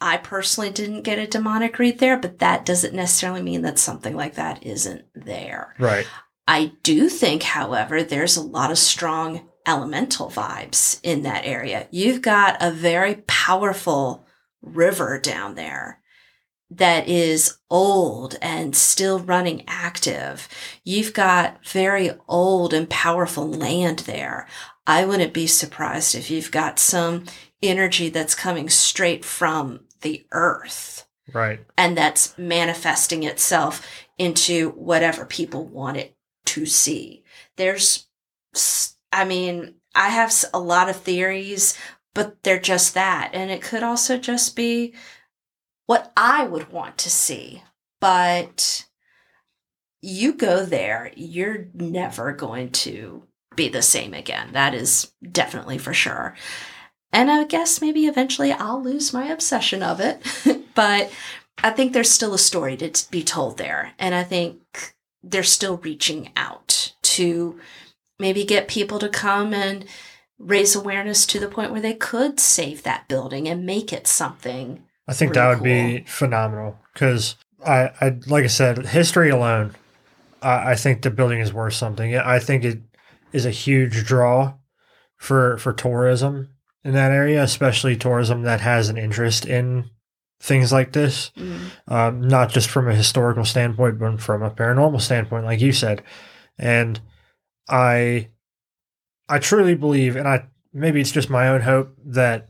I 0.00 0.16
personally 0.16 0.70
didn't 0.70 1.02
get 1.02 1.18
a 1.18 1.26
demonic 1.26 1.78
read 1.78 1.98
there, 1.98 2.16
but 2.16 2.38
that 2.38 2.64
doesn't 2.64 2.94
necessarily 2.94 3.42
mean 3.42 3.60
that 3.62 3.78
something 3.78 4.16
like 4.16 4.34
that 4.36 4.64
isn't 4.64 5.04
there. 5.14 5.74
right 5.78 6.06
I 6.48 6.72
do 6.82 7.08
think, 7.08 7.44
however, 7.44 8.02
there's 8.02 8.36
a 8.36 8.42
lot 8.42 8.72
of 8.72 8.78
strong 8.78 9.49
elemental 9.66 10.28
vibes 10.28 11.00
in 11.02 11.22
that 11.22 11.44
area. 11.44 11.88
You've 11.90 12.22
got 12.22 12.56
a 12.60 12.70
very 12.70 13.16
powerful 13.26 14.26
river 14.62 15.18
down 15.18 15.54
there 15.54 16.00
that 16.70 17.08
is 17.08 17.58
old 17.68 18.36
and 18.40 18.76
still 18.76 19.18
running 19.18 19.64
active. 19.66 20.48
You've 20.84 21.12
got 21.12 21.64
very 21.66 22.10
old 22.28 22.72
and 22.72 22.88
powerful 22.88 23.48
land 23.48 24.00
there. 24.00 24.46
I 24.86 25.04
wouldn't 25.04 25.32
be 25.32 25.46
surprised 25.46 26.14
if 26.14 26.30
you've 26.30 26.50
got 26.50 26.78
some 26.78 27.24
energy 27.62 28.08
that's 28.08 28.34
coming 28.34 28.68
straight 28.68 29.24
from 29.24 29.80
the 30.00 30.26
earth 30.32 31.06
right 31.32 31.60
and 31.76 31.96
that's 31.96 32.36
manifesting 32.38 33.22
itself 33.22 33.86
into 34.18 34.70
whatever 34.70 35.24
people 35.24 35.64
want 35.64 35.96
it 35.96 36.16
to 36.50 36.66
see. 36.66 37.22
There's, 37.56 38.06
I 39.12 39.24
mean, 39.24 39.74
I 39.94 40.08
have 40.10 40.32
a 40.54 40.60
lot 40.60 40.88
of 40.88 40.96
theories, 40.96 41.76
but 42.14 42.42
they're 42.42 42.60
just 42.60 42.94
that. 42.94 43.30
And 43.32 43.50
it 43.50 43.62
could 43.62 43.82
also 43.82 44.16
just 44.16 44.56
be 44.56 44.94
what 45.86 46.12
I 46.16 46.44
would 46.44 46.70
want 46.72 46.98
to 46.98 47.10
see. 47.10 47.62
But 48.00 48.86
you 50.02 50.32
go 50.32 50.64
there, 50.64 51.12
you're 51.16 51.66
never 51.74 52.32
going 52.32 52.70
to 52.70 53.24
be 53.56 53.68
the 53.68 53.82
same 53.82 54.14
again. 54.14 54.52
That 54.52 54.74
is 54.74 55.12
definitely 55.30 55.78
for 55.78 55.92
sure. 55.92 56.34
And 57.12 57.30
I 57.30 57.44
guess 57.44 57.80
maybe 57.80 58.06
eventually 58.06 58.52
I'll 58.52 58.82
lose 58.82 59.12
my 59.12 59.26
obsession 59.26 59.82
of 59.82 60.00
it. 60.00 60.22
but 60.74 61.12
I 61.62 61.70
think 61.70 61.92
there's 61.92 62.10
still 62.10 62.34
a 62.34 62.38
story 62.38 62.76
to 62.76 63.10
be 63.10 63.22
told 63.22 63.58
there. 63.58 63.92
And 63.98 64.14
I 64.14 64.22
think 64.22 64.94
they're 65.22 65.42
still 65.42 65.76
reaching 65.78 66.30
out 66.36 66.94
to 67.02 67.58
maybe 68.20 68.44
get 68.44 68.68
people 68.68 68.98
to 68.98 69.08
come 69.08 69.52
and 69.54 69.84
raise 70.38 70.74
awareness 70.76 71.26
to 71.26 71.38
the 71.40 71.48
point 71.48 71.72
where 71.72 71.80
they 71.80 71.94
could 71.94 72.38
save 72.40 72.82
that 72.82 73.08
building 73.08 73.48
and 73.48 73.66
make 73.66 73.92
it 73.92 74.06
something. 74.06 74.84
i 75.08 75.12
think 75.12 75.34
that 75.34 75.48
would 75.48 75.62
be 75.62 76.04
phenomenal 76.06 76.78
because 76.92 77.36
I, 77.66 77.90
I 78.00 78.18
like 78.26 78.44
i 78.44 78.48
said 78.48 78.86
history 78.86 79.30
alone 79.30 79.74
I, 80.40 80.72
I 80.72 80.74
think 80.76 81.02
the 81.02 81.10
building 81.10 81.40
is 81.40 81.52
worth 81.52 81.74
something 81.74 82.16
i 82.16 82.38
think 82.38 82.64
it 82.64 82.80
is 83.32 83.44
a 83.44 83.50
huge 83.50 84.04
draw 84.04 84.54
for 85.16 85.58
for 85.58 85.72
tourism 85.72 86.48
in 86.84 86.94
that 86.94 87.12
area 87.12 87.42
especially 87.42 87.96
tourism 87.96 88.42
that 88.44 88.60
has 88.62 88.88
an 88.88 88.96
interest 88.96 89.44
in 89.44 89.90
things 90.40 90.72
like 90.72 90.92
this 90.92 91.32
Mm. 91.36 91.70
um, 91.88 92.20
not 92.22 92.48
just 92.48 92.70
from 92.70 92.88
a 92.88 92.94
historical 92.94 93.44
standpoint, 93.44 93.98
but 93.98 94.20
from 94.22 94.42
a 94.42 94.50
paranormal 94.50 95.00
standpoint, 95.02 95.44
like 95.44 95.60
you 95.60 95.70
said. 95.72 96.02
And 96.58 96.98
I, 97.70 98.28
I 99.28 99.38
truly 99.38 99.74
believe, 99.74 100.16
and 100.16 100.28
I 100.28 100.46
maybe 100.72 101.00
it's 101.00 101.12
just 101.12 101.30
my 101.30 101.48
own 101.48 101.62
hope 101.62 101.96
that 102.04 102.48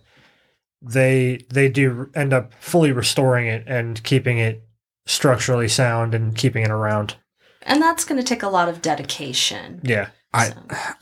they 0.82 1.44
they 1.50 1.68
do 1.68 2.10
end 2.14 2.32
up 2.32 2.52
fully 2.60 2.92
restoring 2.92 3.46
it 3.46 3.64
and 3.66 4.02
keeping 4.02 4.38
it 4.38 4.66
structurally 5.06 5.68
sound 5.68 6.14
and 6.14 6.36
keeping 6.36 6.64
it 6.64 6.70
around. 6.70 7.16
And 7.62 7.82
that's 7.82 8.04
going 8.04 8.20
to 8.20 8.26
take 8.26 8.42
a 8.42 8.48
lot 8.48 8.68
of 8.68 8.80
dedication. 8.80 9.80
Yeah, 9.84 10.08
I 10.32 10.52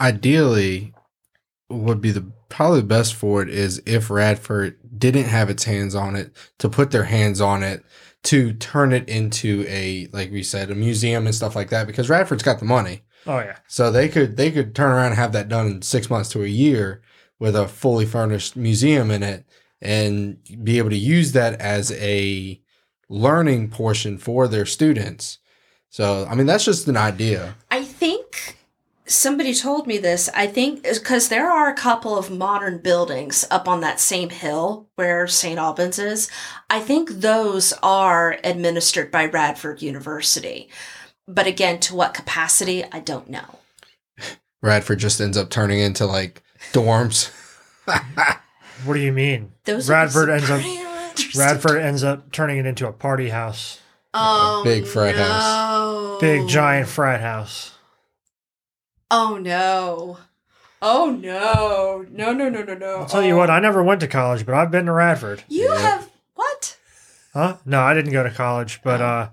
ideally 0.00 0.94
would 1.70 2.00
be 2.00 2.11
the 2.11 2.33
probably 2.48 2.81
the 2.81 2.87
best 2.87 3.14
for 3.14 3.42
it 3.42 3.48
is 3.48 3.83
if 3.85 4.11
Radford 4.11 4.78
didn't 4.98 5.26
have 5.26 5.50
its 5.50 5.64
hands 5.64 5.94
on 5.94 6.16
it 6.16 6.35
to 6.59 6.68
put 6.68 6.90
their 6.90 7.04
hands 7.04 7.40
on 7.40 7.62
it 7.62 7.85
to 8.24 8.52
turn 8.54 8.92
it 8.92 9.09
into 9.09 9.64
a 9.68 10.09
like 10.12 10.33
we 10.33 10.42
said 10.42 10.70
a 10.70 10.74
museum 10.74 11.26
and 11.26 11.35
stuff 11.35 11.54
like 11.54 11.70
that 11.70 11.87
because 11.87 12.09
Radford's 12.09 12.42
got 12.42 12.59
the 12.59 12.64
money 12.64 13.02
oh 13.29 13.38
yeah, 13.38 13.59
so 13.69 13.91
they 13.91 14.09
could 14.09 14.37
they 14.37 14.51
could 14.51 14.75
turn 14.75 14.91
around 14.91 15.07
and 15.07 15.14
have 15.17 15.33
that 15.33 15.49
done 15.49 15.67
in 15.67 15.83
six 15.83 16.11
months 16.11 16.29
to 16.31 16.43
a 16.43 16.49
year 16.49 17.01
with 17.38 17.55
a 17.55 17.69
fully 17.69 18.05
furnished 18.05 18.57
museum 18.57 19.11
in 19.11 19.23
it 19.23 19.45
and 19.81 20.38
be 20.64 20.79
able 20.79 20.91
to 20.91 20.97
use 20.97 21.33
that 21.33 21.61
as 21.61 21.93
a 21.93 22.61
learning 23.09 23.71
portion 23.71 24.19
for 24.19 24.49
their 24.49 24.67
students 24.67 25.38
so 25.88 26.27
I 26.29 26.35
mean 26.35 26.47
that's 26.47 26.64
just 26.64 26.88
an 26.88 26.97
idea 26.97 27.55
I 27.71 27.85
think 27.85 28.59
somebody 29.09 29.55
told 29.55 29.87
me 29.87 29.99
this. 29.99 30.29
I 30.35 30.47
think 30.47 30.83
because 30.83 31.29
there 31.29 31.51
are 31.51 31.69
a 31.69 31.75
couple 31.75 32.17
of 32.17 32.31
modern 32.31 32.79
buildings 32.79 33.45
up 33.51 33.67
on 33.67 33.81
that 33.81 34.01
same 34.01 34.31
hill 34.31 34.88
where 34.95 35.27
St. 35.27 35.59
Albans 35.59 35.99
is. 35.99 36.31
I 36.71 36.81
think 36.81 37.11
those 37.11 37.73
are 37.83 38.38
administered 38.45 39.11
by 39.11 39.27
Radford 39.27 39.83
University. 39.83 40.69
But 41.31 41.47
again, 41.47 41.79
to 41.81 41.95
what 41.95 42.14
capacity, 42.14 42.85
I 42.91 43.01
don't 43.01 43.29
know. 43.29 43.59
Radford 44.62 44.99
just 44.99 45.21
ends 45.21 45.37
up 45.37 45.51
turning 45.51 45.79
into 45.79 46.07
like 46.07 46.43
dorms. 46.73 47.31
what 48.85 48.95
do 48.95 48.99
you 49.01 49.12
mean? 49.12 49.53
Those 49.64 49.88
Radford 49.88 50.31
ends 50.31 50.51
up 50.51 50.62
Radford 51.37 51.81
ends 51.83 52.03
up 52.03 52.33
turning 52.33 52.57
it 52.59 52.67
into 52.67 52.88
a 52.88 52.93
party 52.93 53.29
house, 53.29 53.81
Oh, 54.14 54.62
big 54.64 54.87
frat 54.87 55.17
house. 55.17 56.21
big 56.21 56.49
giant 56.49 56.88
frat 56.88 57.21
house. 57.21 57.73
Oh 59.11 59.38
no. 59.41 60.19
Oh 60.81 61.11
no. 61.11 62.07
No, 62.11 62.33
no, 62.33 62.49
no, 62.49 62.62
no, 62.62 62.75
no. 62.75 62.97
I'll 63.01 63.07
tell 63.07 63.23
you 63.25 63.37
what, 63.37 63.51
I 63.51 63.61
never 63.61 63.83
went 63.83 64.01
to 64.01 64.09
college, 64.09 64.47
but 64.47 64.55
I've 64.55 64.71
been 64.71 64.87
to 64.87 64.93
Radford. 64.93 65.45
You 65.49 65.69
Yeah. 65.73 65.79
have 65.79 66.11
what? 66.35 66.77
Huh? 67.33 67.57
No, 67.64 67.81
I 67.83 67.95
didn't 67.95 68.12
go 68.12 68.23
to 68.23 68.31
college, 68.31 68.81
but 68.83 69.01
Oh. 69.01 69.05
uh, 69.07 69.29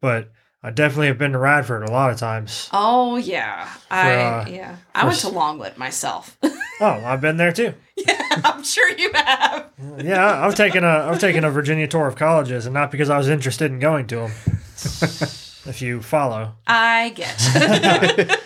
but 0.00 0.30
I 0.66 0.70
definitely 0.70 1.06
have 1.06 1.16
been 1.18 1.30
to 1.30 1.38
Radford 1.38 1.84
a 1.84 1.92
lot 1.92 2.10
of 2.10 2.16
times. 2.18 2.68
Oh 2.72 3.14
yeah. 3.16 3.68
I 3.88 4.14
uh, 4.16 4.46
yeah. 4.48 4.76
I 4.96 5.04
went 5.04 5.14
s- 5.14 5.20
to 5.22 5.28
Longwood 5.28 5.76
myself. 5.78 6.36
Oh, 6.78 6.88
I've 7.06 7.22
been 7.22 7.38
there 7.38 7.52
too. 7.52 7.72
yeah, 7.96 8.42
I'm 8.44 8.62
sure 8.62 8.90
you 8.98 9.10
have. 9.14 9.70
Yeah, 9.96 10.44
I've 10.46 10.54
taken 10.56 10.84
a 10.84 11.08
I've 11.08 11.18
taken 11.18 11.42
a 11.42 11.50
Virginia 11.50 11.86
tour 11.88 12.06
of 12.06 12.16
colleges, 12.16 12.66
and 12.66 12.74
not 12.74 12.90
because 12.90 13.08
I 13.08 13.16
was 13.16 13.30
interested 13.30 13.70
in 13.70 13.78
going 13.78 14.06
to 14.08 14.16
them. 14.16 14.30
if 15.64 15.80
you 15.80 16.02
follow, 16.02 16.52
I 16.66 17.14
get. 17.14 18.36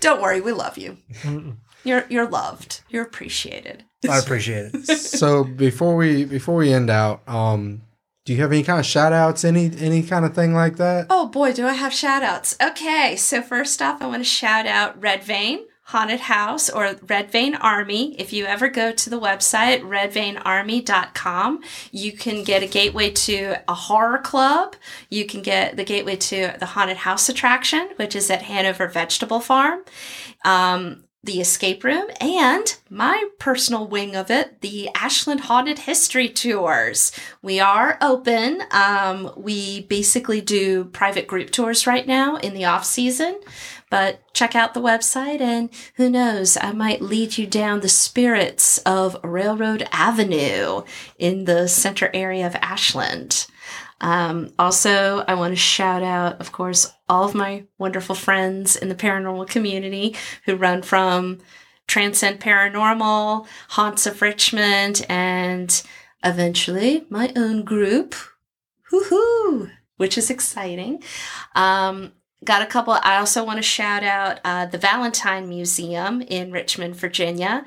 Don't 0.00 0.20
worry, 0.20 0.42
we 0.42 0.52
love 0.52 0.76
you. 0.76 0.98
Mm, 1.22 1.56
You're 1.82 2.04
you're 2.10 2.28
loved. 2.28 2.82
You're 2.90 3.04
appreciated. 3.04 3.84
I 4.06 4.18
appreciate 4.18 4.74
it. 4.74 4.86
so 4.98 5.42
before 5.42 5.96
we 5.96 6.26
before 6.26 6.56
we 6.56 6.74
end 6.74 6.90
out, 6.90 7.26
um, 7.26 7.80
do 8.24 8.32
you 8.32 8.40
have 8.40 8.52
any 8.52 8.62
kind 8.62 8.78
of 8.78 8.86
shout 8.86 9.12
outs, 9.12 9.44
any 9.44 9.70
any 9.78 10.02
kind 10.02 10.24
of 10.24 10.34
thing 10.34 10.54
like 10.54 10.76
that? 10.76 11.06
Oh 11.10 11.26
boy, 11.26 11.52
do 11.52 11.66
I 11.66 11.72
have 11.72 11.92
shout 11.92 12.22
outs. 12.22 12.56
Okay, 12.62 13.16
so 13.16 13.42
first 13.42 13.82
off, 13.82 14.00
I 14.00 14.06
want 14.06 14.20
to 14.20 14.24
shout 14.24 14.66
out 14.66 15.00
Red 15.00 15.24
Vein 15.24 15.64
Haunted 15.86 16.20
House 16.20 16.70
or 16.70 16.94
Red 17.08 17.32
Vein 17.32 17.56
Army. 17.56 18.14
If 18.20 18.32
you 18.32 18.44
ever 18.44 18.68
go 18.68 18.92
to 18.92 19.10
the 19.10 19.18
website, 19.18 19.82
redveinarmy.com, 19.82 21.60
you 21.90 22.12
can 22.12 22.44
get 22.44 22.62
a 22.62 22.68
gateway 22.68 23.10
to 23.10 23.56
a 23.66 23.74
horror 23.74 24.18
club. 24.18 24.76
You 25.10 25.26
can 25.26 25.42
get 25.42 25.76
the 25.76 25.84
gateway 25.84 26.16
to 26.16 26.54
the 26.60 26.66
haunted 26.66 26.98
house 26.98 27.28
attraction, 27.28 27.90
which 27.96 28.14
is 28.14 28.30
at 28.30 28.42
Hanover 28.42 28.86
Vegetable 28.86 29.40
Farm. 29.40 29.80
Um, 30.44 31.04
the 31.24 31.40
escape 31.40 31.84
room 31.84 32.08
and 32.20 32.76
my 32.90 33.28
personal 33.38 33.86
wing 33.86 34.16
of 34.16 34.28
it, 34.28 34.60
the 34.60 34.90
Ashland 34.94 35.42
Haunted 35.42 35.80
History 35.80 36.28
Tours. 36.28 37.12
We 37.40 37.60
are 37.60 37.96
open. 38.00 38.62
Um, 38.72 39.30
we 39.36 39.82
basically 39.82 40.40
do 40.40 40.84
private 40.86 41.28
group 41.28 41.50
tours 41.50 41.86
right 41.86 42.06
now 42.06 42.36
in 42.36 42.54
the 42.54 42.64
off 42.64 42.84
season, 42.84 43.38
but 43.88 44.20
check 44.32 44.56
out 44.56 44.74
the 44.74 44.80
website 44.80 45.40
and 45.40 45.70
who 45.94 46.10
knows, 46.10 46.58
I 46.60 46.72
might 46.72 47.00
lead 47.00 47.38
you 47.38 47.46
down 47.46 47.80
the 47.80 47.88
spirits 47.88 48.78
of 48.78 49.16
Railroad 49.22 49.86
Avenue 49.92 50.82
in 51.18 51.44
the 51.44 51.68
center 51.68 52.10
area 52.12 52.48
of 52.48 52.56
Ashland. 52.56 53.46
Um, 54.00 54.52
also, 54.58 55.24
I 55.28 55.34
want 55.34 55.52
to 55.52 55.56
shout 55.56 56.02
out, 56.02 56.40
of 56.40 56.52
course, 56.52 56.92
all 57.08 57.24
of 57.24 57.34
my 57.34 57.64
wonderful 57.78 58.14
friends 58.14 58.76
in 58.76 58.88
the 58.88 58.94
paranormal 58.94 59.48
community 59.48 60.16
who 60.44 60.56
run 60.56 60.82
from 60.82 61.38
Transcend 61.86 62.40
Paranormal, 62.40 63.46
Haunts 63.70 64.06
of 64.06 64.22
Richmond, 64.22 65.04
and 65.08 65.82
eventually 66.24 67.06
my 67.10 67.32
own 67.36 67.64
group. 67.64 68.14
Woohoo! 68.92 69.70
Which 69.96 70.18
is 70.18 70.30
exciting. 70.30 71.02
Um, 71.54 72.12
got 72.44 72.62
a 72.62 72.66
couple. 72.66 72.94
I 73.02 73.18
also 73.18 73.44
want 73.44 73.58
to 73.58 73.62
shout 73.62 74.02
out 74.02 74.40
uh, 74.44 74.66
the 74.66 74.78
Valentine 74.78 75.48
Museum 75.48 76.22
in 76.22 76.50
Richmond, 76.50 76.96
Virginia. 76.96 77.64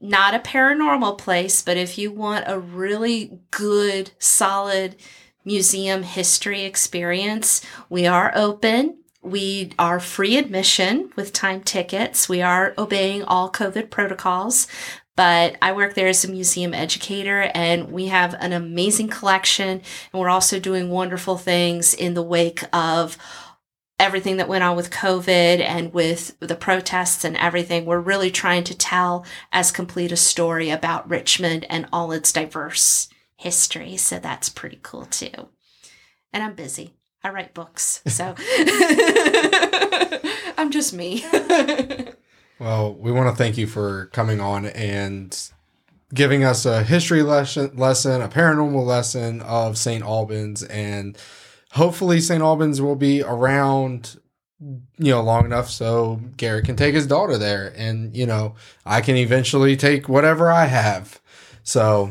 Not 0.00 0.34
a 0.34 0.38
paranormal 0.38 1.18
place, 1.18 1.62
but 1.62 1.76
if 1.76 1.98
you 1.98 2.10
want 2.10 2.44
a 2.46 2.58
really 2.58 3.40
good, 3.50 4.12
solid 4.18 4.96
museum 5.44 6.02
history 6.02 6.62
experience, 6.62 7.62
we 7.88 8.06
are 8.06 8.32
open. 8.34 8.98
We 9.22 9.72
are 9.78 10.00
free 10.00 10.36
admission 10.36 11.12
with 11.14 11.32
time 11.32 11.62
tickets. 11.62 12.28
We 12.28 12.40
are 12.40 12.74
obeying 12.78 13.22
all 13.22 13.52
COVID 13.52 13.90
protocols, 13.90 14.66
but 15.14 15.56
I 15.60 15.72
work 15.72 15.94
there 15.94 16.08
as 16.08 16.24
a 16.24 16.30
museum 16.30 16.72
educator 16.72 17.50
and 17.54 17.92
we 17.92 18.06
have 18.06 18.34
an 18.40 18.54
amazing 18.54 19.08
collection. 19.08 19.82
And 20.12 20.20
we're 20.20 20.30
also 20.30 20.58
doing 20.58 20.88
wonderful 20.88 21.36
things 21.36 21.92
in 21.92 22.14
the 22.14 22.22
wake 22.22 22.62
of 22.72 23.18
everything 23.98 24.38
that 24.38 24.48
went 24.48 24.64
on 24.64 24.76
with 24.76 24.90
COVID 24.90 25.60
and 25.60 25.92
with 25.92 26.34
the 26.40 26.54
protests 26.56 27.22
and 27.22 27.36
everything. 27.36 27.84
We're 27.84 28.00
really 28.00 28.30
trying 28.30 28.64
to 28.64 28.76
tell 28.76 29.26
as 29.52 29.70
complete 29.70 30.10
a 30.10 30.16
story 30.16 30.70
about 30.70 31.10
Richmond 31.10 31.66
and 31.68 31.86
all 31.92 32.10
its 32.12 32.32
diverse 32.32 33.08
history. 33.40 33.96
So 33.96 34.18
that's 34.18 34.48
pretty 34.48 34.78
cool 34.82 35.06
too. 35.06 35.48
And 36.32 36.42
I'm 36.42 36.54
busy. 36.54 36.94
I 37.24 37.30
write 37.30 37.54
books. 37.54 38.02
So 38.06 38.34
I'm 40.56 40.70
just 40.70 40.92
me. 40.92 41.24
Well, 42.60 42.92
we 42.92 43.10
want 43.10 43.30
to 43.30 43.42
thank 43.42 43.56
you 43.56 43.66
for 43.66 44.10
coming 44.12 44.38
on 44.38 44.66
and 44.66 45.34
giving 46.12 46.44
us 46.44 46.66
a 46.66 46.82
history 46.82 47.22
lesson, 47.22 47.74
lesson, 47.74 48.20
a 48.20 48.28
paranormal 48.28 48.84
lesson 48.84 49.40
of 49.40 49.78
St. 49.78 50.04
Albans, 50.04 50.62
and 50.64 51.16
hopefully 51.72 52.20
St. 52.20 52.42
Albans 52.42 52.82
will 52.82 52.96
be 52.96 53.22
around, 53.22 54.20
you 54.60 55.10
know, 55.10 55.22
long 55.22 55.46
enough 55.46 55.70
so 55.70 56.20
Garrett 56.36 56.66
can 56.66 56.76
take 56.76 56.94
his 56.94 57.06
daughter 57.06 57.38
there, 57.38 57.72
and 57.78 58.14
you 58.14 58.26
know, 58.26 58.56
I 58.84 59.00
can 59.00 59.16
eventually 59.16 59.74
take 59.74 60.06
whatever 60.06 60.52
I 60.52 60.66
have. 60.66 61.18
So, 61.62 62.10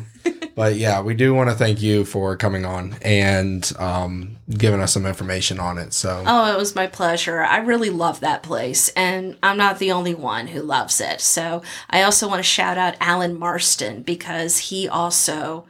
but 0.60 0.76
yeah, 0.76 1.00
we 1.00 1.14
do 1.14 1.34
want 1.34 1.50
to 1.50 1.56
thank 1.56 1.82
you 1.82 2.04
for 2.04 2.36
coming 2.36 2.66
on 2.66 2.98
and 3.02 3.72
um, 3.80 4.36
giving 4.50 4.82
us 4.82 4.92
some 4.92 5.06
information 5.06 5.58
on 5.58 5.78
it. 5.78 5.94
So, 5.94 6.22
Oh, 6.28 6.54
it 6.54 6.58
was 6.58 6.76
my 6.76 6.86
pleasure. 6.86 7.42
I 7.42 7.60
really 7.60 7.90
love 7.90 8.20
that 8.20 8.44
place, 8.44 8.90
and 8.90 9.38
I'm 9.42 9.56
not 9.56 9.80
the 9.80 9.94
only 9.94 10.14
one 10.14 10.48
who 10.48 10.62
loves 10.62 11.00
it. 11.00 11.22
So 11.22 11.62
I 11.90 12.02
also 12.02 12.28
want 12.28 12.40
to 12.40 12.44
shout 12.44 12.78
out 12.78 12.98
Alan 13.00 13.40
Marston 13.40 14.02
because 14.02 14.58
he 14.58 14.86
also 14.86 15.66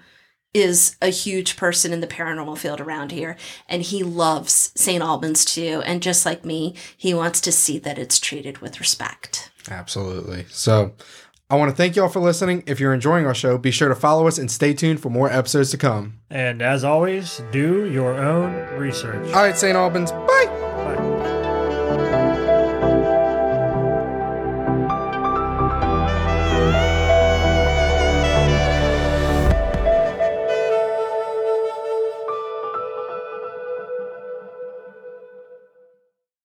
is 0.55 0.95
a 1.03 1.09
huge 1.09 1.55
person 1.55 1.93
in 1.93 1.99
the 1.99 2.07
paranormal 2.07 2.57
field 2.57 2.81
around 2.81 3.11
here, 3.11 3.37
and 3.67 3.83
he 3.83 4.01
loves 4.01 4.71
St. 4.73 5.03
Albans 5.03 5.45
too. 5.45 5.83
And 5.85 6.01
just 6.01 6.25
like 6.25 6.43
me, 6.43 6.73
he 6.97 7.13
wants 7.13 7.41
to 7.41 7.51
see 7.51 7.77
that 7.77 7.99
it's 7.99 8.19
treated 8.19 8.57
with 8.57 8.79
respect. 8.79 9.51
Absolutely. 9.69 10.45
So 10.49 10.93
I 11.51 11.55
want 11.55 11.71
to 11.71 11.75
thank 11.75 11.95
y'all 11.95 12.09
for 12.09 12.19
listening. 12.19 12.61
If 12.67 12.79
you're 12.79 12.93
enjoying 12.93 13.25
our 13.25 13.33
show, 13.33 13.57
be 13.57 13.71
sure 13.71 13.89
to 13.89 13.95
follow 13.95 14.27
us 14.27 14.37
and 14.37 14.51
stay 14.51 14.71
tuned 14.75 14.99
for 14.99 15.09
more 15.09 15.31
episodes 15.31 15.71
to 15.71 15.77
come. 15.77 16.19
And 16.29 16.61
as 16.61 16.83
always, 16.83 17.41
do 17.51 17.89
your 17.89 18.13
own 18.13 18.53
research. 18.77 19.25
All 19.33 19.41
right, 19.41 19.57
St. 19.57 19.75
Albans, 19.75 20.11
bye. 20.11 20.68